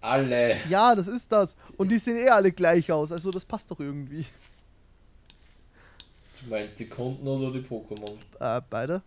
Alle. 0.00 0.56
Ja, 0.68 0.94
das 0.94 1.08
ist 1.08 1.30
das. 1.30 1.56
Und 1.76 1.88
die 1.90 1.98
sehen 1.98 2.16
eh 2.16 2.28
alle 2.28 2.52
gleich 2.52 2.90
aus, 2.90 3.12
also 3.12 3.30
das 3.30 3.44
passt 3.44 3.70
doch 3.70 3.80
irgendwie. 3.80 4.24
Du 6.42 6.48
meinst 6.48 6.78
die 6.78 6.86
Kunden 6.86 7.26
oder 7.26 7.52
die 7.52 7.66
Pokémon? 7.66 8.16
Äh, 8.38 8.62
beide? 8.70 9.02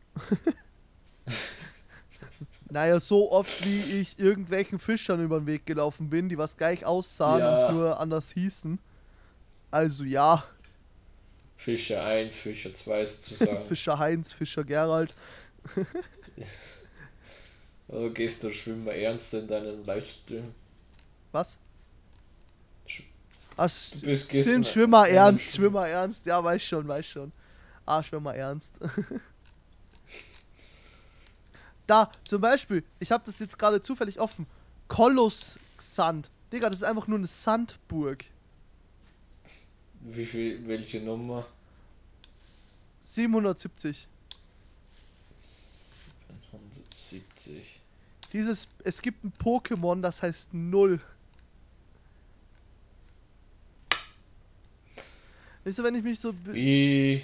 naja, 2.70 3.00
so 3.00 3.32
oft 3.32 3.66
wie 3.66 4.02
ich 4.02 4.20
irgendwelchen 4.20 4.78
Fischern 4.78 5.24
über 5.24 5.40
den 5.40 5.48
Weg 5.48 5.66
gelaufen 5.66 6.10
bin, 6.12 6.30
die 6.30 6.38
was 6.38 6.56
gleich 6.58 6.86
aussahen 6.86 7.40
Ja. 7.40 7.68
und 7.68 7.76
nur 7.76 8.00
anders 8.00 8.32
hießen. 8.32 8.78
Also 9.72 10.04
ja, 10.04 10.44
Fischer 11.64 12.04
1, 12.04 12.36
Fischer 12.36 12.74
2 12.74 13.06
sozusagen. 13.06 13.66
Fischer 13.68 13.98
Heinz, 13.98 14.34
Fischer 14.34 14.66
Gerald. 14.66 15.16
Oder 17.88 18.10
gehst 18.10 18.44
du 18.44 18.52
schwimmen 18.52 18.88
ernst 18.88 19.34
in 19.34 19.48
deinen 19.48 19.86
Livestream? 19.86 20.54
Was? 21.34 21.60
Sch- 22.88 23.04
Ach, 23.58 23.68
Du 23.68 24.02
bist 24.06 24.30
gestern 24.30 24.64
Stimmt, 24.64 24.68
Schwimmer 24.68 25.08
ernst, 25.10 25.52
Schw- 25.52 25.56
Schwimmer 25.58 25.88
ernst, 25.88 26.26
ja, 26.26 26.42
weiß 26.44 26.64
schon, 26.64 26.88
weiß 26.88 27.06
schon. 27.06 27.32
Ah, 27.86 28.02
Schwimmer 28.02 28.34
ernst. 28.36 28.76
da, 31.88 32.12
zum 32.24 32.42
Beispiel, 32.42 32.84
ich 33.00 33.12
habe 33.12 33.24
das 33.26 33.40
jetzt 33.40 33.58
gerade 33.60 33.82
zufällig 33.82 34.20
offen. 34.20 34.48
Koloss 34.88 35.58
Sand. 35.80 36.30
Digga, 36.52 36.70
das 36.70 36.80
ist 36.80 36.84
einfach 36.84 37.08
nur 37.08 37.18
eine 37.18 37.28
Sandburg. 37.28 38.26
Wie 40.02 40.26
viel, 40.26 40.66
welche 40.68 41.02
Nummer? 41.02 41.46
770. 43.02 44.08
170. 46.52 47.82
Dieses, 48.32 48.68
es 48.84 49.02
gibt 49.02 49.24
ein 49.24 49.34
Pokémon, 49.42 50.02
das 50.02 50.22
heißt 50.22 50.54
Null. 50.54 51.00
Weißt 55.64 55.80
du, 55.80 55.84
wenn 55.84 55.96
ich 55.96 56.04
mich 56.04 56.20
so. 56.20 56.34
Wie? 56.46 57.24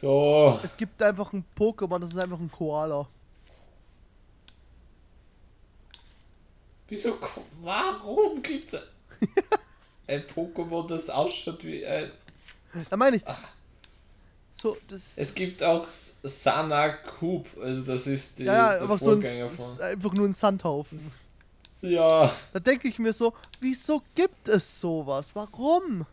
So. 0.00 0.58
Es 0.62 0.76
gibt 0.76 1.00
einfach 1.02 1.32
ein 1.32 1.44
Pokémon, 1.56 1.98
das 2.00 2.10
ist 2.10 2.18
einfach 2.18 2.38
ein 2.38 2.50
Koala. 2.50 3.06
Wieso? 6.88 7.16
Warum 7.62 8.42
gibt's 8.42 8.74
ein 10.06 10.22
Pokémon, 10.34 10.86
das 10.88 11.08
ausschaut 11.08 11.64
wie 11.64 11.84
ein. 11.86 12.10
Da 12.90 12.96
meine 12.96 13.16
ich. 13.16 13.22
Ach. 13.26 13.42
So, 14.52 14.76
das. 14.88 15.12
Es 15.16 15.34
gibt 15.34 15.62
auch 15.62 15.88
S- 15.88 16.14
Sanakub, 16.22 17.46
also 17.60 17.82
das 17.82 18.06
ist 18.06 18.38
die, 18.38 18.44
Ja, 18.44 18.52
ja, 18.54 18.72
der 18.74 18.82
einfach 18.82 18.98
so 18.98 19.10
ein, 19.12 19.22
Vorgänger 19.22 19.46
es 19.46 19.58
ist 19.58 19.76
von. 19.76 19.84
einfach 19.84 20.12
nur 20.12 20.28
ein 20.28 20.32
Sandhaufen. 20.32 21.12
Ja, 21.82 22.32
Da 22.52 22.60
denke 22.60 22.88
ich 22.88 22.98
mir 22.98 23.12
so, 23.12 23.34
wieso 23.60 24.02
gibt 24.14 24.48
es 24.48 24.80
sowas? 24.80 25.34
Warum? 25.34 26.06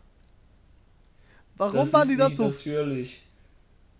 Warum 1.58 1.76
das 1.76 1.94
waren 1.94 2.08
die 2.08 2.16
da 2.16 2.28
nicht 2.28 2.38
so? 2.38 2.48
Natürlich. 2.48 3.30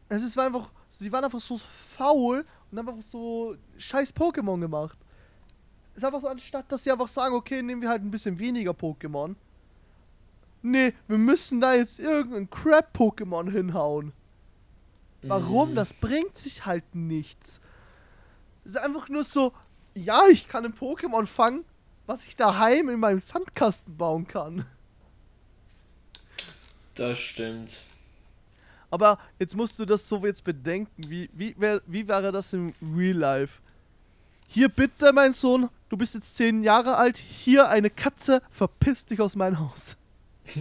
Es 0.10 0.24
ist 0.24 0.38
einfach, 0.38 0.70
die 1.00 1.12
waren 1.12 1.24
einfach 1.24 1.40
so 1.40 1.60
faul 1.98 2.46
und 2.72 2.78
haben 2.78 2.90
einfach 2.90 3.02
so 3.02 3.56
scheiß 3.78 4.16
Pokémon 4.16 4.60
gemacht. 4.60 4.98
Es 5.94 5.98
ist 5.98 6.06
einfach 6.06 6.22
so, 6.22 6.28
anstatt 6.28 6.72
dass 6.72 6.84
sie 6.84 6.92
einfach 6.92 7.08
sagen, 7.08 7.36
okay, 7.36 7.62
nehmen 7.62 7.82
wir 7.82 7.90
halt 7.90 8.04
ein 8.04 8.12
bisschen 8.12 8.38
weniger 8.40 8.72
Pokémon. 8.72 9.36
Nee, 10.62 10.94
wir 11.08 11.18
müssen 11.18 11.60
da 11.60 11.74
jetzt 11.74 12.00
irgendein 12.00 12.50
Crap-Pokémon 12.50 13.52
hinhauen. 13.52 14.14
Warum? 15.24 15.72
Mhm. 15.72 15.76
Das 15.76 15.94
bringt 15.94 16.38
sich 16.38 16.66
halt 16.66 16.96
nichts. 16.96 17.60
Es 18.64 18.72
ist 18.72 18.78
einfach 18.78 19.10
nur 19.10 19.24
so, 19.24 19.54
ja, 19.96 20.22
ich 20.30 20.48
kann 20.48 20.66
ein 20.66 20.74
Pokémon 20.74 21.26
fangen, 21.26 21.66
was 22.06 22.24
ich 22.24 22.36
daheim 22.36 22.90
in 22.90 23.00
meinem 23.00 23.20
Sandkasten 23.20 23.98
bauen 23.98 24.28
kann. 24.28 24.66
Das 27.02 27.18
stimmt. 27.18 27.72
Aber 28.92 29.18
jetzt 29.40 29.56
musst 29.56 29.80
du 29.80 29.86
das 29.86 30.08
so 30.08 30.24
jetzt 30.24 30.44
bedenken. 30.44 31.10
Wie, 31.10 31.32
wie, 31.34 31.56
wär, 31.58 31.82
wie 31.88 32.08
wäre 32.08 32.32
das 32.32 32.54
im 32.54 32.76
Real 32.96 33.18
Life? 33.18 33.60
Hier 34.48 34.70
bitte, 34.70 35.12
mein 35.12 35.34
Sohn, 35.34 35.70
du 35.90 35.98
bist 35.98 36.14
jetzt 36.14 36.36
zehn 36.36 36.62
Jahre 36.62 36.98
alt. 36.98 37.18
Hier 37.18 37.70
eine 37.70 37.90
Katze, 37.90 38.44
verpiss 38.52 39.08
dich 39.08 39.20
aus 39.20 39.36
meinem 39.36 39.58
Haus. 39.58 39.98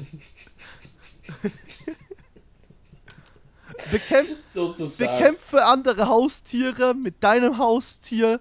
Bekämp 3.90 4.42
Sozusagen. 4.42 5.12
bekämpfe 5.12 5.66
andere 5.66 6.08
Haustiere 6.08 6.94
mit 6.94 7.22
deinem 7.22 7.58
Haustier. 7.58 8.40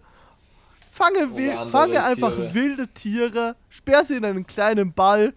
Fange, 0.90 1.68
fange 1.68 2.02
einfach 2.02 2.34
Tiere. 2.34 2.54
wilde 2.54 2.88
Tiere, 2.88 3.58
sperr 3.68 4.06
sie 4.06 4.16
in 4.16 4.24
einen 4.24 4.48
kleinen 4.48 4.94
Ball 4.94 5.34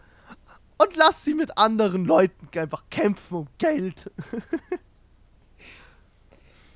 und 0.79 0.97
lass 0.97 1.25
sie 1.25 1.35
mit 1.35 1.57
anderen 1.57 2.05
Leuten 2.05 2.49
einfach 2.59 2.85
kämpfen 2.91 3.35
um 3.39 3.49
Geld. 3.59 4.11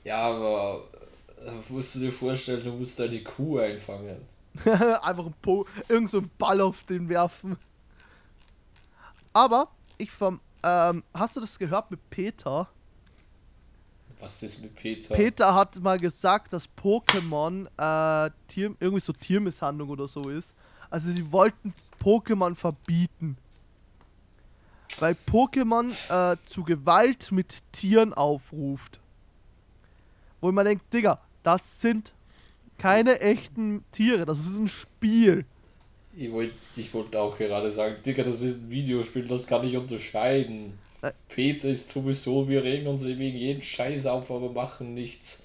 Ja, 0.04 0.18
aber 0.18 0.84
äh, 1.44 1.50
musst 1.68 1.96
du 1.96 1.98
dir 1.98 2.12
vorstellen, 2.12 2.62
du 2.62 2.70
musst 2.70 3.00
eine 3.00 3.20
Kuh 3.24 3.58
einfangen. 3.58 4.18
einfach 4.64 5.26
ein 5.26 5.34
po 5.42 5.66
irgend 5.88 6.10
so 6.10 6.18
einen 6.18 6.30
Ball 6.38 6.60
auf 6.60 6.84
den 6.84 7.08
werfen. 7.08 7.56
Aber 9.32 9.68
ich 9.98 10.12
vom 10.12 10.40
ähm, 10.62 11.02
hast 11.12 11.34
du 11.34 11.40
das 11.40 11.58
gehört 11.58 11.90
mit 11.90 12.08
Peter? 12.08 12.68
Was 14.20 14.42
ist 14.42 14.62
mit 14.62 14.76
Peter? 14.76 15.14
Peter 15.14 15.54
hat 15.54 15.80
mal 15.80 15.98
gesagt, 15.98 16.52
dass 16.52 16.68
Pokémon 16.68 17.66
äh, 17.76 18.30
Tier, 18.46 18.74
irgendwie 18.78 19.00
so 19.00 19.12
Tiermisshandlung 19.12 19.88
oder 19.88 20.06
so 20.06 20.28
ist. 20.28 20.54
Also 20.88 21.10
sie 21.10 21.30
wollten 21.32 21.74
Pokémon 22.00 22.54
verbieten. 22.54 23.36
Weil 24.98 25.16
Pokémon 25.30 25.92
äh, 26.08 26.36
zu 26.44 26.64
Gewalt 26.64 27.32
mit 27.32 27.62
Tieren 27.72 28.14
aufruft. 28.14 29.00
Wo 30.40 30.50
man 30.52 30.64
denkt, 30.64 30.92
Digga, 30.92 31.20
das 31.42 31.80
sind 31.80 32.14
keine 32.78 33.20
echten 33.20 33.84
Tiere, 33.92 34.26
das 34.26 34.40
ist 34.40 34.56
ein 34.56 34.68
Spiel. 34.68 35.44
Ich 36.14 36.30
wollte 36.32 36.54
ich 36.76 36.92
wollt 36.94 37.14
auch 37.14 37.36
gerade 37.36 37.70
sagen, 37.70 37.96
Digga, 38.04 38.22
das 38.22 38.40
ist 38.42 38.62
ein 38.62 38.70
Videospiel, 38.70 39.26
das 39.26 39.46
kann 39.46 39.66
ich 39.66 39.76
unterscheiden. 39.76 40.78
Äh. 41.02 41.12
Peter 41.28 41.68
ist 41.68 41.90
sowieso, 41.90 42.48
wir 42.48 42.64
regen 42.64 42.86
uns 42.86 43.04
wegen 43.04 43.36
jeden 43.36 43.62
Scheiß 43.62 44.06
auf, 44.06 44.30
aber 44.30 44.50
machen 44.50 44.94
nichts 44.94 45.42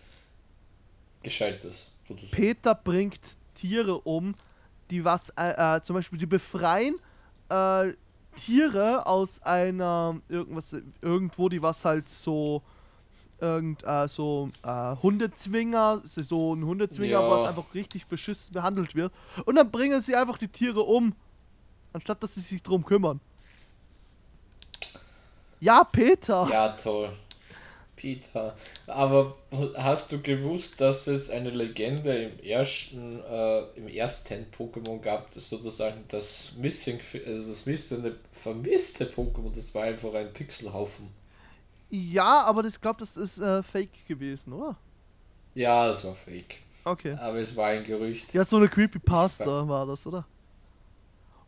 Gescheites. 1.23 1.87
sozusagen. 2.07 2.31
Peter 2.31 2.75
bringt 2.75 3.19
Tiere 3.53 3.99
um, 3.99 4.35
die 4.89 5.03
was, 5.03 5.29
äh, 5.37 5.77
äh, 5.77 5.81
zum 5.81 5.95
Beispiel, 5.95 6.19
die 6.19 6.25
befreien 6.25 6.95
äh, 7.49 7.91
Tiere 8.45 9.05
aus 9.05 9.41
einer, 9.43 10.19
irgendwas, 10.29 10.75
irgendwo, 11.01 11.47
die 11.49 11.61
was 11.61 11.85
halt 11.85 12.09
so, 12.09 12.61
irgend, 13.39 13.83
äh, 13.85 14.07
so, 14.07 14.49
äh, 14.63 14.95
Hundezwinger, 15.01 16.01
so 16.03 16.53
ein 16.55 16.65
Hundezwinger, 16.65 17.21
Ja. 17.21 17.29
was 17.29 17.45
einfach 17.45 17.73
richtig 17.73 18.07
beschissen 18.07 18.53
behandelt 18.53 18.95
wird. 18.95 19.13
Und 19.45 19.55
dann 19.55 19.69
bringen 19.71 20.01
sie 20.01 20.15
einfach 20.15 20.37
die 20.37 20.47
Tiere 20.47 20.81
um, 20.81 21.13
anstatt 21.93 22.21
dass 22.23 22.35
sie 22.35 22.41
sich 22.41 22.63
drum 22.63 22.83
kümmern. 22.85 23.19
Ja, 25.59 25.83
Peter! 25.83 26.47
Ja, 26.49 26.69
toll. 26.69 27.11
Peter. 28.01 28.55
Aber 28.87 29.35
hast 29.75 30.11
du 30.11 30.19
gewusst, 30.21 30.81
dass 30.81 31.07
es 31.07 31.29
eine 31.29 31.49
Legende 31.51 32.15
im 32.23 32.39
ersten, 32.43 33.21
äh, 33.23 33.61
im 33.75 33.87
ersten 33.87 34.45
Pokémon 34.57 34.99
gab, 34.99 35.33
das 35.33 35.49
sozusagen 35.49 36.03
das 36.09 36.51
Missing, 36.57 36.99
also 37.25 37.47
das 37.49 37.65
missende, 37.65 38.17
vermisste 38.31 39.05
Pokémon, 39.05 39.53
das 39.53 39.73
war 39.75 39.83
einfach 39.83 40.13
ein 40.15 40.33
Pixelhaufen. 40.33 41.09
Ja, 41.89 42.43
aber 42.43 42.63
ich 42.65 42.79
glaube, 42.79 42.99
das 42.99 43.17
ist 43.17 43.37
äh, 43.39 43.61
fake 43.63 44.05
gewesen, 44.07 44.53
oder? 44.53 44.77
Ja, 45.53 45.87
das 45.87 46.03
war 46.03 46.15
fake. 46.15 46.57
Okay. 46.85 47.13
Aber 47.19 47.37
es 47.39 47.55
war 47.55 47.67
ein 47.67 47.83
Gerücht. 47.83 48.33
Ja, 48.33 48.43
so 48.45 48.57
eine 48.57 48.67
Creepypasta 48.69 49.67
war 49.67 49.85
das, 49.85 50.07
oder? 50.07 50.25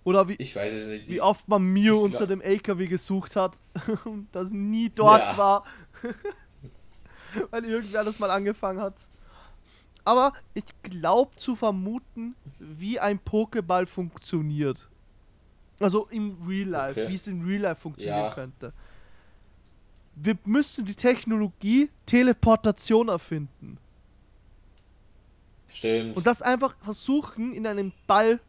Oder 0.04 0.28
wie, 0.28 0.36
Ich 0.36 0.56
weiß 0.56 0.74
es 0.74 0.88
nicht. 0.88 1.10
wie 1.10 1.22
oft 1.22 1.48
man 1.48 1.64
Mio 1.64 2.02
unter 2.04 2.28
dem 2.28 2.42
LKW 2.42 2.88
gesucht 2.88 3.36
hat 3.36 3.58
und 4.06 4.28
das 4.34 4.52
nie 4.52 4.90
dort 4.94 5.22
Ja. 5.22 5.38
war. 5.38 5.64
Weil 7.52 7.66
irgendwer 7.66 8.04
das 8.04 8.20
mal 8.20 8.32
angefangen 8.32 8.80
hat. 8.82 8.96
Aber 10.06 10.34
ich 10.54 10.66
glaube 10.84 11.36
zu 11.38 11.56
vermuten, 11.56 12.36
wie 12.60 13.00
ein 13.00 13.20
Pokéball 13.20 13.86
funktioniert. 13.86 14.90
Also 15.80 16.08
im 16.10 16.38
Real 16.48 16.68
Life, 16.70 17.00
Okay. 17.02 17.10
wie 17.10 17.16
es 17.16 17.28
in 17.28 17.44
Real 17.46 17.62
Life 17.62 17.82
funktionieren 17.82 18.18
Ja. 18.26 18.34
könnte. 18.34 18.74
Wir 20.16 20.38
müssen 20.46 20.86
die 20.86 20.94
Technologie 20.96 21.90
Teleportation 22.06 23.08
erfinden. 23.10 23.78
Stimmt. 25.70 26.16
Und 26.16 26.28
das 26.28 26.42
einfach 26.42 26.76
versuchen, 26.78 27.54
in 27.54 27.66
einem 27.66 27.92
Ball 28.06 28.40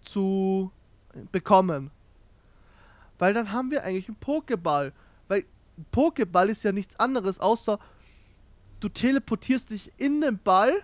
zu 0.00 0.70
bekommen. 1.30 1.90
Weil 3.18 3.34
dann 3.34 3.52
haben 3.52 3.70
wir 3.70 3.84
eigentlich 3.84 4.08
einen 4.08 4.16
Pokéball. 4.18 4.92
Weil 5.28 5.44
ein 5.76 5.86
Pokéball 5.92 6.48
ist 6.48 6.62
ja 6.62 6.72
nichts 6.72 6.98
anderes, 6.98 7.38
außer 7.40 7.78
du 8.82 8.88
teleportierst 8.88 9.70
dich 9.70 9.92
in 9.98 10.20
den 10.20 10.38
Ball, 10.38 10.82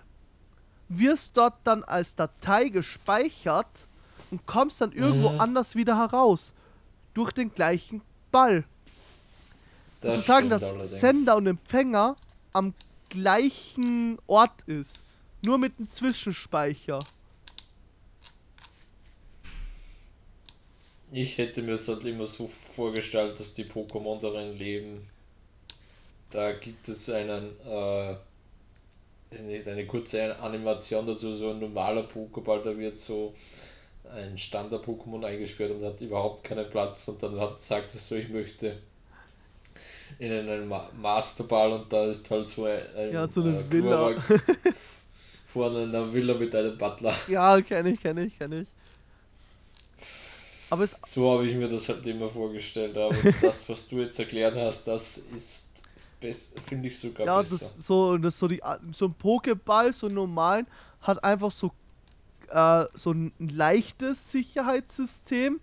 wirst 0.89 1.37
dort 1.37 1.55
dann 1.65 1.83
als 1.85 2.15
Datei 2.15 2.69
gespeichert 2.69 3.67
und 4.31 4.47
kommst 4.47 4.81
dann 4.81 4.93
irgendwo 4.93 5.31
Mhm. 5.31 5.41
anders 5.41 5.75
wieder 5.75 5.97
heraus. 5.99 6.55
Durch 7.15 7.33
den 7.33 7.53
gleichen 7.53 8.01
Ball. 8.31 8.65
Das 10.01 10.17
zu 10.19 10.23
sagen, 10.23 10.49
dass 10.49 10.63
allerdings. 10.65 11.01
Sender 11.01 11.37
und 11.37 11.47
Empfänger 11.49 12.17
am 12.53 12.73
gleichen 13.09 14.19
Ort 14.29 14.63
ist. 14.67 15.03
Nur 15.43 15.59
mit 15.59 15.77
einem 15.79 15.91
Zwischenspeicher. 15.91 17.01
Ich 21.11 21.39
hätte 21.39 21.63
mir 21.63 21.73
es 21.73 21.89
halt 21.89 22.05
immer 22.05 22.27
so 22.27 22.51
vorgestellt, 22.77 23.41
dass 23.41 23.55
die 23.55 23.65
Pokémon 23.65 24.21
darin 24.21 24.57
leben. 24.57 25.09
Da 26.31 26.53
gibt 26.53 26.89
es 26.89 27.09
einen, 27.11 27.57
äh, 27.67 28.15
eine 29.67 29.87
kurze 29.87 30.39
Animation 30.39 31.07
dazu, 31.07 31.37
so 31.37 31.51
ein 31.51 31.59
normaler 31.61 32.03
Pokéball, 32.03 32.63
da 32.63 32.77
wird 32.77 32.99
so 32.99 33.35
ein 34.15 34.37
Standard-Pokémon 34.39 35.25
eingesperrt 35.25 35.73
und 35.73 35.85
hat 35.85 36.01
überhaupt 36.01 36.45
keinen 36.45 36.69
Platz 36.71 37.09
und 37.09 37.23
dann 37.23 37.39
hat, 37.41 37.61
sagt 37.61 37.95
es 37.95 38.09
so, 38.09 38.15
ich 38.17 38.29
möchte 38.29 38.79
in 40.19 40.33
einen 40.33 40.69
Ma 40.69 40.91
Masterball 41.01 41.73
und 41.73 41.93
da 41.93 42.07
ist 42.07 42.29
halt 42.31 42.49
so 42.49 42.65
ein, 42.65 42.81
ein 42.97 43.13
Ja, 43.13 43.29
so 43.29 43.43
eine 43.43 43.59
äh, 43.59 43.71
Villa. 43.71 44.15
Vorne 45.53 45.85
in 45.85 45.95
einer 45.95 46.13
Villa 46.13 46.35
mit 46.35 46.55
einem 46.55 46.77
Butler. 46.77 47.15
Ja, 47.29 47.61
kenne 47.61 47.91
ich, 47.91 48.01
kenne 48.01 48.25
ich, 48.25 48.39
kenne 48.39 48.61
ich. 48.63 48.69
Aber 50.71 50.87
So 50.87 51.33
habe 51.33 51.47
ich 51.47 51.57
mir 51.57 51.69
das 51.69 51.89
halt 51.89 52.07
immer 52.07 52.29
vorgestellt, 52.29 52.97
aber 52.97 53.15
das, 53.41 53.69
was 53.69 53.89
du 53.89 54.01
jetzt 54.01 54.19
erklärt 54.19 54.55
hast, 54.55 54.87
das 54.87 55.19
ist, 55.35 55.68
finde 56.67 56.89
ich 56.89 56.99
sogar 56.99 57.27
ja, 57.27 57.39
besser. 57.41 57.59
das 57.59 57.87
so, 57.87 58.19
das 58.19 58.39
so 58.39 58.49
die, 58.49 58.61
so 58.93 59.07
ein 59.07 59.15
Pokéball, 59.15 59.93
so 59.93 60.07
einen 60.07 60.17
normalen, 60.17 60.67
hat 61.01 61.23
einfach 61.23 61.51
so, 61.51 61.73
äh, 62.49 62.85
so 62.95 63.13
ein 63.13 63.33
leichtes 63.39 64.31
Sicherheitssystem, 64.31 65.61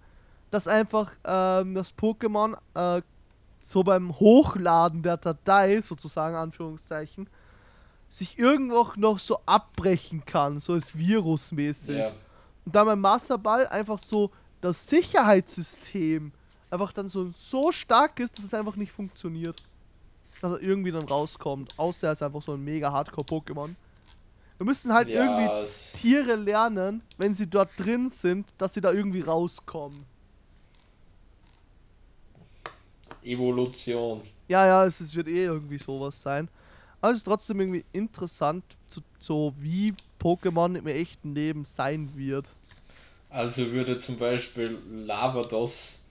das 0.52 0.68
einfach 0.68 1.12
ähm, 1.24 1.76
das 1.76 1.96
Pokémon 1.98 2.58
äh, 2.74 3.02
so 3.62 3.84
beim 3.84 4.18
Hochladen 4.20 5.02
der 5.02 5.18
Datei, 5.18 5.82
sozusagen 5.82 6.36
Anführungszeichen, 6.36 7.28
sich 8.10 8.38
irgendwo 8.38 8.92
noch 8.96 9.20
so 9.20 9.40
abbrechen 9.46 10.24
kann, 10.24 10.60
so 10.60 10.74
als 10.74 10.98
virusmäßig. 10.98 11.98
ja, 11.98 12.12
Und 12.66 12.76
dann 12.76 12.86
beim 12.86 13.02
Masterball 13.02 13.68
einfach 13.68 14.00
so 14.00 14.32
das 14.62 14.88
Sicherheitssystem 14.88 16.32
einfach 16.70 16.94
dann 16.94 17.08
so, 17.08 17.30
so 17.32 17.72
stark 17.72 18.20
ist, 18.20 18.38
dass 18.38 18.46
es 18.46 18.54
einfach 18.54 18.76
nicht 18.76 18.92
funktioniert. 18.92 19.62
Dass 20.42 20.52
er 20.54 20.62
irgendwie 20.62 20.92
dann 20.92 21.04
rauskommt. 21.06 21.74
Außer 21.78 22.08
er 22.08 22.14
ist 22.14 22.22
einfach 22.22 22.42
so 22.42 22.54
ein 22.54 22.64
mega 22.64 22.92
Hardcore-Pokémon. 22.92 23.76
Wir 24.58 24.66
müssen 24.66 24.94
halt 24.94 25.10
ja, 25.10 25.24
irgendwie 25.24 25.66
es- 25.66 25.92
Tiere 25.94 26.36
lernen, 26.36 27.02
wenn 27.18 27.34
sie 27.34 27.48
dort 27.48 27.70
drin 27.78 28.10
sind, 28.10 28.48
dass 28.58 28.74
sie 28.74 28.82
da 28.82 28.92
irgendwie 28.92 29.22
rauskommen. 29.22 30.06
Evolution. 33.24 34.22
Ja, 34.48 34.66
ja, 34.68 34.86
es, 34.86 35.02
ist, 35.02 35.16
wird 35.16 35.28
eh 35.28 35.46
irgendwie 35.46 35.78
sowas 35.78 36.22
sein. 36.22 36.48
Aber 37.02 37.12
es 37.12 37.18
ist 37.20 37.24
trotzdem 37.24 37.60
irgendwie 37.60 37.84
interessant, 37.92 38.64
zu, 38.88 39.02
so 39.20 39.54
wie 39.60 39.94
Pokémon 40.22 40.78
im 40.78 40.88
echten 40.88 41.34
Leben 41.34 41.66
sein 41.66 42.12
wird. 42.16 42.50
Also 43.30 43.72
würde 43.72 44.00
zum 44.00 44.18
Beispiel 44.18 44.78
Lavados, 44.90 46.05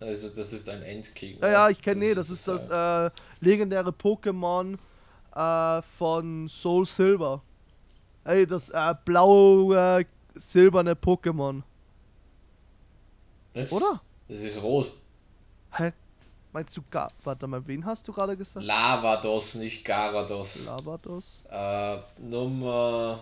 also 0.00 0.28
das 0.28 0.52
ist 0.52 0.68
ein 0.68 0.82
Endgegner. 0.82 1.46
Ja, 1.46 1.52
ja, 1.52 1.68
ich 1.70 1.80
kenne, 1.80 2.00
nee, 2.00 2.14
das 2.14 2.30
ist 2.30 2.46
das 2.46 2.68
äh, 2.68 3.10
legendäre 3.40 3.90
Pokémon 3.90 4.78
äh, 5.34 5.82
von 5.96 6.48
Soul 6.48 6.86
Silver. 6.86 7.42
Ey, 8.24 8.46
das 8.46 8.68
äh, 8.70 8.94
blaue, 9.04 10.06
silberne 10.34 10.94
Pokémon. 10.94 11.62
das, 13.52 13.70
oder? 13.72 14.00
Das 14.28 14.40
ist 14.40 14.60
rot. 14.62 14.92
Hä? 15.72 15.92
Meinst 16.52 16.76
du 16.76 16.82
gar. 16.88 17.10
Warte 17.24 17.48
mal, 17.48 17.66
wen 17.66 17.84
hast 17.84 18.06
du 18.06 18.12
gerade 18.12 18.36
gesagt? 18.36 18.64
Lavados, 18.64 19.56
nicht 19.56 19.84
Garados. 19.84 20.64
Lavados. 20.64 21.42
Äh, 21.50 21.98
Nummer 22.18 23.18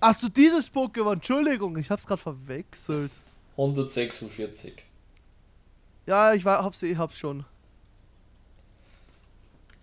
Achso, 0.00 0.28
dieses 0.28 0.68
Pokémon, 0.72 1.12
Entschuldigung, 1.12 1.76
ich 1.76 1.88
hab's 1.88 2.04
gerade 2.04 2.20
verwechselt. 2.20 3.12
146. 3.56 4.87
Ja, 6.08 6.32
ich 6.32 6.42
war, 6.42 6.64
hab's, 6.64 6.82
ich 6.82 6.96
hab's 6.96 7.18
schon. 7.18 7.44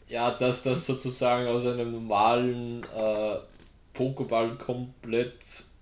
Ja, 0.07 0.31
dass 0.31 0.63
das 0.63 0.87
sozusagen 0.87 1.47
aus 1.47 1.67
einem 1.67 1.91
normalen 1.91 2.83
äh, 2.97 3.37
Pokéball 3.93 4.57
komplett 4.57 5.35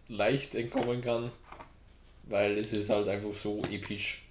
leicht 0.09 0.53
entkommen 0.53 1.01
kann, 1.01 1.31
weil 2.23 2.57
es 2.57 2.73
ist 2.73 2.89
halt 2.89 3.07
einfach 3.07 3.33
so 3.33 3.61
episch. 3.71 4.21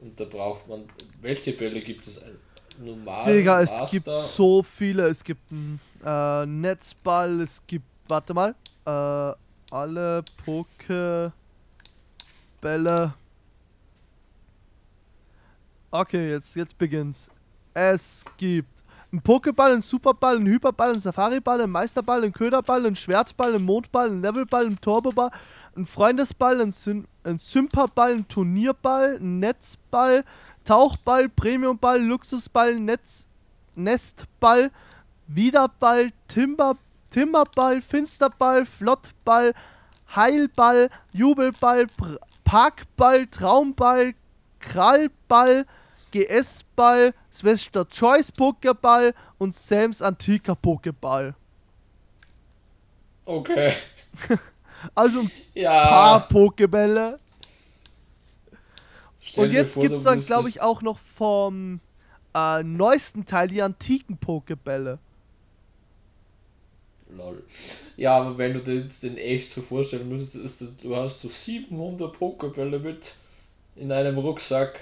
Und 0.00 0.18
da 0.18 0.24
braucht 0.24 0.66
man. 0.66 0.88
Welche 1.20 1.52
Bälle 1.52 1.82
gibt 1.82 2.06
es? 2.06 2.22
Ein 2.22 2.38
normal. 2.78 3.22
Digga, 3.24 3.60
es 3.60 3.78
Master? 3.78 3.98
gibt 3.98 4.16
so 4.16 4.62
viele. 4.62 5.08
Es 5.08 5.22
gibt 5.22 5.42
einen 5.52 5.78
äh, 6.02 6.46
Netzball, 6.46 7.42
es 7.42 7.60
gibt, 7.66 7.84
warte 8.08 8.32
mal, 8.32 8.54
äh, 8.86 9.34
alle 9.70 10.24
Pokebälle. 10.42 11.34
Okay, 15.92 16.30
jetzt, 16.30 16.54
jetzt 16.54 16.78
beginnt's. 16.78 17.28
Es 17.74 18.24
gibt 18.36 18.84
einen 19.10 19.22
Pokéball, 19.22 19.72
einen 19.72 19.80
Superball, 19.80 20.36
einen 20.36 20.46
Hyperball, 20.46 20.90
einen 20.90 21.00
Safariball, 21.00 21.60
einen 21.60 21.72
Meisterball, 21.72 22.22
einen 22.22 22.32
Köderball, 22.32 22.86
einen 22.86 22.94
Schwertball, 22.94 23.54
einen 23.54 23.64
Mondball, 23.64 24.06
einen 24.06 24.22
Levelball, 24.22 24.66
einen 24.66 24.80
Turboball, 24.80 25.32
einen 25.74 25.86
Freundesball, 25.86 26.60
einen, 26.60 26.70
Syn 26.70 27.08
einen 27.24 27.38
Symperball, 27.38 28.12
einen 28.12 28.28
Turnierball, 28.28 29.16
einen 29.16 29.40
Netzball, 29.40 30.24
Tauchball, 30.64 31.28
Premiumball, 31.28 32.00
Luxusball, 32.00 32.78
Netz, 32.78 33.26
Nestball, 33.74 34.70
Wiederball, 35.26 36.10
Timber, 36.28 36.76
Timberball, 37.10 37.82
Finsterball, 37.82 38.64
Flottball, 38.64 39.54
Heilball, 40.14 40.88
Jubelball, 41.12 41.88
Pr 41.88 42.18
Parkball, 42.44 43.26
Traumball, 43.26 44.14
Krallball, 44.58 45.66
GS-Ball, 46.10 47.14
Special 47.32 47.86
Choice 47.88 48.32
Pokéball 48.32 49.14
und 49.38 49.54
Sams 49.54 50.02
antiker 50.02 50.54
Pokéball. 50.54 51.34
Okay. 53.24 53.74
Also 54.94 55.20
ein 55.20 55.30
Ja. 55.54 55.86
paar 55.86 56.28
Pokébälle. 56.28 57.18
stell 59.20 59.44
Und 59.44 59.52
jetzt 59.52 59.78
gibt 59.78 59.94
es 59.94 60.04
dann, 60.04 60.24
glaube 60.24 60.48
ich, 60.48 60.62
auch 60.62 60.80
noch 60.80 60.98
vom 60.98 61.80
äh, 62.34 62.62
neuesten 62.62 63.26
Teil 63.26 63.48
die 63.48 63.60
antiken 63.60 64.18
Pokébälle. 64.18 64.98
Lol. 67.16 67.42
Ja, 67.96 68.16
aber 68.18 68.38
wenn 68.38 68.54
du 68.54 68.60
dir 68.60 68.76
jetzt 68.76 69.02
den 69.02 69.18
echt 69.18 69.50
so 69.50 69.60
vorstellen 69.62 70.08
müsstest, 70.08 70.82
du 70.82 70.96
hast 70.96 71.20
so 71.20 71.28
700 71.28 72.16
Pokébälle 72.16 72.78
mit 72.78 73.14
in 73.76 73.90
einem 73.92 74.16
Rucksack. 74.18 74.80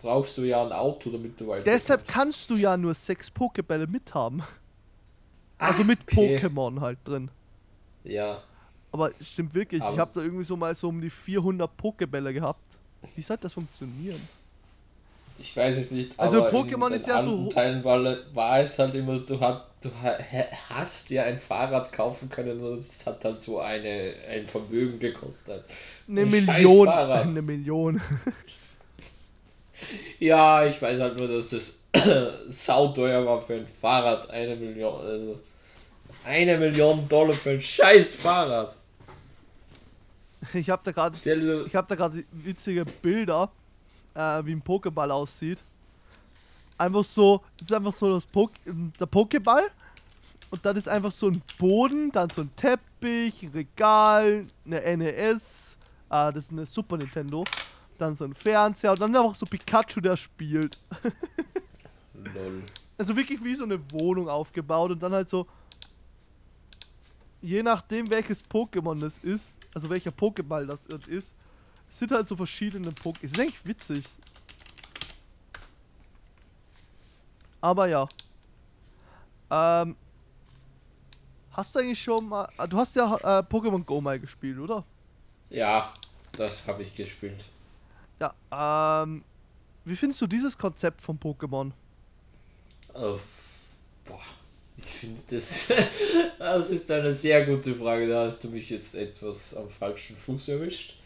Brauchst 0.00 0.36
du 0.38 0.42
ja 0.42 0.64
ein 0.64 0.72
Auto, 0.72 1.10
damit 1.10 1.40
du 1.40 1.48
weiter. 1.48 1.64
Deshalb 1.64 2.06
kannst 2.06 2.48
du 2.50 2.56
ja 2.56 2.76
nur 2.76 2.94
sechs 2.94 3.30
Pokébälle 3.30 3.86
mithaben. 3.86 4.42
Also 5.58 5.84
mit 5.84 6.00
okay. 6.02 6.38
Pokémon 6.38 6.80
halt 6.80 6.98
drin. 7.04 7.30
Ja, 8.04 8.42
Aber 8.92 9.10
stimmt 9.20 9.54
wirklich, 9.54 9.80
ich 9.80 9.86
Aber- 9.86 9.96
habe 9.98 10.10
da 10.14 10.20
irgendwie 10.20 10.44
so 10.44 10.56
mal 10.56 10.74
so 10.74 10.88
um 10.88 11.00
die 11.00 11.10
400 11.10 11.70
Pokébälle 11.80 12.32
gehabt. 12.32 12.60
Wie 13.14 13.22
soll 13.22 13.36
das 13.38 13.52
funktionieren? 13.52 14.20
ich 15.38 15.54
weiß 15.54 15.76
es 15.76 15.90
nicht. 15.90 16.18
Also 16.18 16.44
aber 16.44 16.50
Pokémon 16.50 16.90
ist 16.92 17.06
ja 17.06 17.22
so- 17.22 17.50
Teilen 17.50 17.84
war, 17.84 18.02
war 18.32 18.60
es 18.60 18.78
halt 18.78 18.94
immer, 18.94 19.18
du, 19.18 19.38
hat, 19.38 19.66
du 19.82 19.90
ha- 20.02 20.16
ha- 20.18 20.56
hast 20.70 21.10
dir 21.10 21.24
ein 21.24 21.38
Fahrrad 21.38 21.92
kaufen 21.92 22.30
können 22.30 22.58
und 22.62 22.78
es 22.78 23.04
hat 23.04 23.22
halt 23.22 23.42
so 23.42 23.60
eine, 23.60 24.14
ein 24.30 24.46
Vermögen 24.46 24.98
gekostet. 24.98 25.64
Eine 26.08 26.22
Ein 26.22 26.30
Million. 26.30 26.88
Eine 26.88 27.42
Million. 27.42 28.00
Ja, 30.18 30.66
ich 30.66 30.80
weiß 30.80 31.00
halt 31.00 31.16
nur, 31.16 31.28
dass 31.28 31.50
das 31.50 31.78
sauteuer 32.48 33.24
war 33.24 33.42
für 33.42 33.54
ein 33.54 33.66
Fahrrad. 33.80 34.30
Eine 34.30 34.56
Million, 34.56 35.00
also 35.00 35.38
eine 36.24 36.58
Million 36.58 37.08
Dollar 37.08 37.34
für 37.34 37.50
ein 37.50 37.60
scheiß 37.60 38.16
Fahrrad. 38.16 38.76
Ich 40.52 40.70
habe 40.70 40.82
da 40.84 40.92
gerade 40.92 41.16
ich 41.66 41.74
habe 41.74 41.88
da 41.88 41.94
gerade 41.94 42.24
witzige 42.30 42.84
Bilder, 42.84 43.50
äh, 44.14 44.44
wie 44.44 44.52
ein 44.52 44.62
Pokéball 44.62 45.10
aussieht. 45.10 45.62
Einfach 46.78 47.04
so, 47.04 47.42
das 47.56 47.68
ist 47.68 47.72
einfach 47.72 47.92
so 47.92 48.14
das 48.14 48.26
Pok 48.26 48.52
der 48.64 49.08
Pokéball 49.08 49.64
und 50.50 50.64
dann 50.64 50.76
ist 50.76 50.88
einfach 50.88 51.10
so 51.10 51.28
ein 51.28 51.42
Boden, 51.58 52.12
dann 52.12 52.30
so 52.30 52.42
ein 52.42 52.50
Teppich, 52.54 53.42
ein 53.42 53.50
Regal, 53.52 54.46
eine 54.64 54.96
NES, 54.96 55.78
äh, 56.10 56.32
das 56.32 56.44
ist 56.44 56.52
eine 56.52 56.66
Super 56.66 56.98
Nintendo, 56.98 57.44
dann 58.00 58.14
so 58.14 58.24
ein 58.24 58.34
Fernseher 58.34 58.92
und 58.92 59.00
dann 59.00 59.14
einfach 59.16 59.34
so 59.34 59.46
Pikachu, 59.46 60.00
der 60.00 60.16
spielt. 60.16 60.78
lol. 62.14 62.62
Also 62.98 63.14
wirklich 63.16 63.42
wie 63.44 63.54
so 63.54 63.64
eine 63.64 63.78
Wohnung 63.92 64.28
aufgebaut 64.28 64.90
und 64.90 65.02
dann 65.02 65.12
halt 65.12 65.28
so. 65.28 65.46
Je 67.42 67.62
nachdem 67.62 68.08
welches 68.10 68.44
Pokémon 68.44 68.98
das 68.98 69.18
ist, 69.18 69.58
also 69.74 69.88
welcher 69.90 70.10
Pokéball 70.10 70.66
das 70.66 70.86
ist, 70.86 71.34
sind 71.88 72.10
halt 72.10 72.26
so 72.26 72.34
verschiedene 72.34 72.90
Pokémon. 72.90 73.22
Ist 73.22 73.38
eigentlich 73.38 73.64
witzig. 73.66 74.06
Aber 77.60 77.86
ja. 77.88 78.08
Ähm. 79.50 79.96
Hast 81.52 81.74
du 81.74 81.78
eigentlich 81.78 82.02
schon 82.02 82.28
mal. 82.28 82.48
ah, 82.58 82.66
Du 82.66 82.76
hast 82.76 82.94
ja 82.96 83.14
äh, 83.16 83.42
Pokémon 83.42 83.82
Go 83.84 84.00
mal 84.00 84.20
gespielt, 84.20 84.58
oder? 84.58 84.84
Ja, 85.48 85.94
das 86.32 86.66
habe 86.66 86.82
ich 86.82 86.94
gespielt. 86.94 87.42
Ja, 88.20 89.02
ähm. 89.04 89.24
Wie 89.86 89.94
findest 89.94 90.20
du 90.20 90.26
dieses 90.26 90.58
Konzept 90.58 91.00
von 91.00 91.16
Pokémon? 91.16 91.70
Oh, 92.92 93.20
boah, 94.04 94.20
ich 94.76 94.84
finde 94.84 95.20
das. 95.30 95.68
das 96.40 96.70
ist 96.70 96.90
eine 96.90 97.12
sehr 97.12 97.46
gute 97.46 97.72
Frage. 97.72 98.08
Da 98.08 98.24
hast 98.24 98.42
du 98.42 98.48
mich 98.48 98.68
jetzt 98.68 98.96
etwas 98.96 99.54
am 99.54 99.70
falschen 99.70 100.16
Fuß 100.16 100.48
erwischt. 100.48 100.96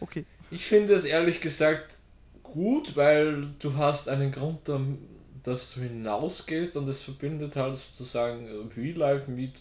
Okay. 0.00 0.24
Ich 0.50 0.66
finde 0.66 0.94
es 0.94 1.04
ehrlich 1.04 1.40
gesagt 1.40 1.98
gut, 2.42 2.96
weil 2.96 3.50
du 3.60 3.74
hast 3.76 4.08
einen 4.08 4.32
Grund, 4.32 4.68
dass 5.44 5.74
du 5.74 5.80
hinausgehst 5.80 6.76
und 6.76 6.88
es 6.88 7.00
verbindet 7.00 7.54
halt 7.54 7.78
sozusagen 7.78 8.48
Real 8.76 8.96
Life 8.96 9.30
mit 9.30 9.52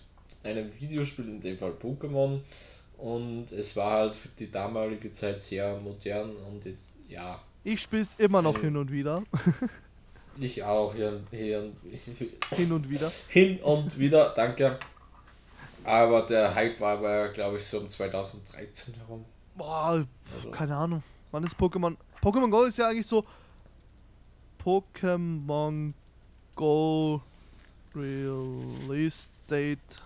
einem 0.42 0.72
Videospiel, 0.80 1.26
in 1.26 1.40
dem 1.40 1.60
Fall 1.60 1.74
Pokémon. 1.74 2.40
Und 3.04 3.52
es 3.52 3.76
war 3.76 3.92
halt 3.92 4.16
für 4.16 4.30
die 4.40 4.50
damalige 4.50 5.12
Zeit 5.12 5.38
sehr 5.42 5.78
modern 5.82 6.32
und 6.48 6.64
jetzt, 6.64 6.88
ja, 7.10 7.38
Ich 7.66 7.82
spiel's 7.82 8.16
immer 8.18 8.42
noch 8.42 8.56
Ähm. 8.56 8.62
hin 8.62 8.78
und 8.78 8.92
wieder. 8.92 9.24
ich 10.40 10.64
auch 10.64 10.94
hier, 10.96 11.20
hier 11.30 11.70
hin 12.56 12.72
und 12.72 12.90
wieder. 12.90 13.12
hin 13.28 13.60
und 13.60 14.00
wieder, 14.00 14.34
danke. 14.34 14.80
Aber 15.84 16.22
der 16.22 16.56
Hype 16.56 16.80
war 16.80 16.98
aber, 16.98 17.28
glaube 17.30 17.58
ich, 17.58 17.66
so 17.66 17.80
um 17.80 17.90
2013 17.90 18.94
herum. 18.94 19.26
Boah, 19.56 20.06
Also, 20.36 20.52
keine 20.52 20.78
Ahnung. 20.78 21.04
Wann 21.32 21.44
ist 21.44 21.58
Pokémon? 21.58 21.98
Pokémon 22.22 22.50
Go 22.50 22.64
ist 22.64 22.78
ja 22.78 22.88
eigentlich 22.88 23.06
so. 23.08 23.26
Pokémon 24.64 25.92
Go 26.56 27.22
Release 27.94 29.28
Date. 29.50 30.02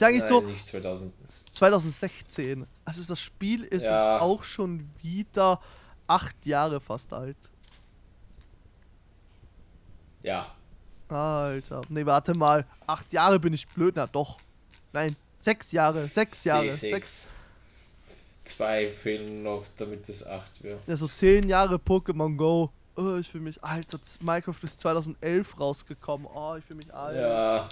Ja 0.00 0.08
eigentlich 0.08 0.20
nein, 0.22 0.28
so 0.28 0.40
Nicht 0.42 0.66
2000. 0.66 1.12
2016. 1.28 2.66
Also 2.84 3.02
das 3.04 3.20
Spiel 3.20 3.64
ist 3.64 3.84
Ja. 3.84 4.14
jetzt 4.14 4.22
auch 4.22 4.44
schon 4.44 4.88
wieder 5.02 5.60
acht 6.06 6.44
Jahre 6.46 6.80
fast 6.80 7.12
alt. 7.12 7.36
Ja, 10.22 10.46
Alter. 11.08 11.82
Nee, 11.88 12.04
warte 12.04 12.34
mal. 12.34 12.66
Acht 12.86 13.12
Jahre 13.12 13.38
bin 13.38 13.52
ich 13.52 13.66
blöd. 13.68 13.94
Na 13.96 14.06
doch. 14.06 14.38
Nein. 14.92 15.14
Sechs 15.38 15.70
Jahre. 15.72 16.08
Sechs 16.08 16.42
Jahre. 16.44 16.72
sechs. 16.72 16.80
Sechs. 16.80 17.30
Zwei 18.44 18.92
fehlen 18.92 19.42
noch, 19.42 19.64
damit 19.76 20.08
es 20.08 20.26
acht 20.26 20.62
wird. 20.62 20.80
Ja, 20.86 20.96
so 20.96 21.08
zehn 21.08 21.48
Jahre 21.48 21.76
Pokémon 21.76 22.36
Go. 22.36 22.70
Oh, 22.96 23.16
ich 23.16 23.28
fühle 23.28 23.44
mich 23.44 23.62
Alter, 23.62 23.98
Minecraft 24.20 24.54
ist 24.62 24.80
2011 24.80 25.60
rausgekommen. 25.60 26.26
Oh, 26.32 26.54
ich 26.56 26.64
fühle 26.64 26.78
mich 26.78 26.94
alt. 26.94 27.16
Ja, 27.16 27.68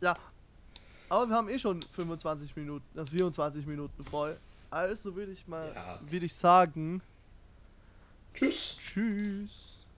ja. 0.00 0.16
Aber 1.08 1.28
wir 1.28 1.34
haben 1.36 1.48
eh 1.48 1.58
schon 1.58 1.82
25 1.82 2.54
Minuten, 2.56 2.98
äh, 2.98 3.04
24 3.06 3.66
Minuten 3.66 4.04
voll. 4.04 4.36
Also 4.70 5.14
würde 5.16 5.32
ich 5.32 5.46
mal, 5.48 5.72
Ja. 5.74 5.98
würde 6.08 6.26
ich 6.26 6.34
sagen, 6.34 7.02
tschüss. 8.34 8.76
tschüss. 8.78 9.69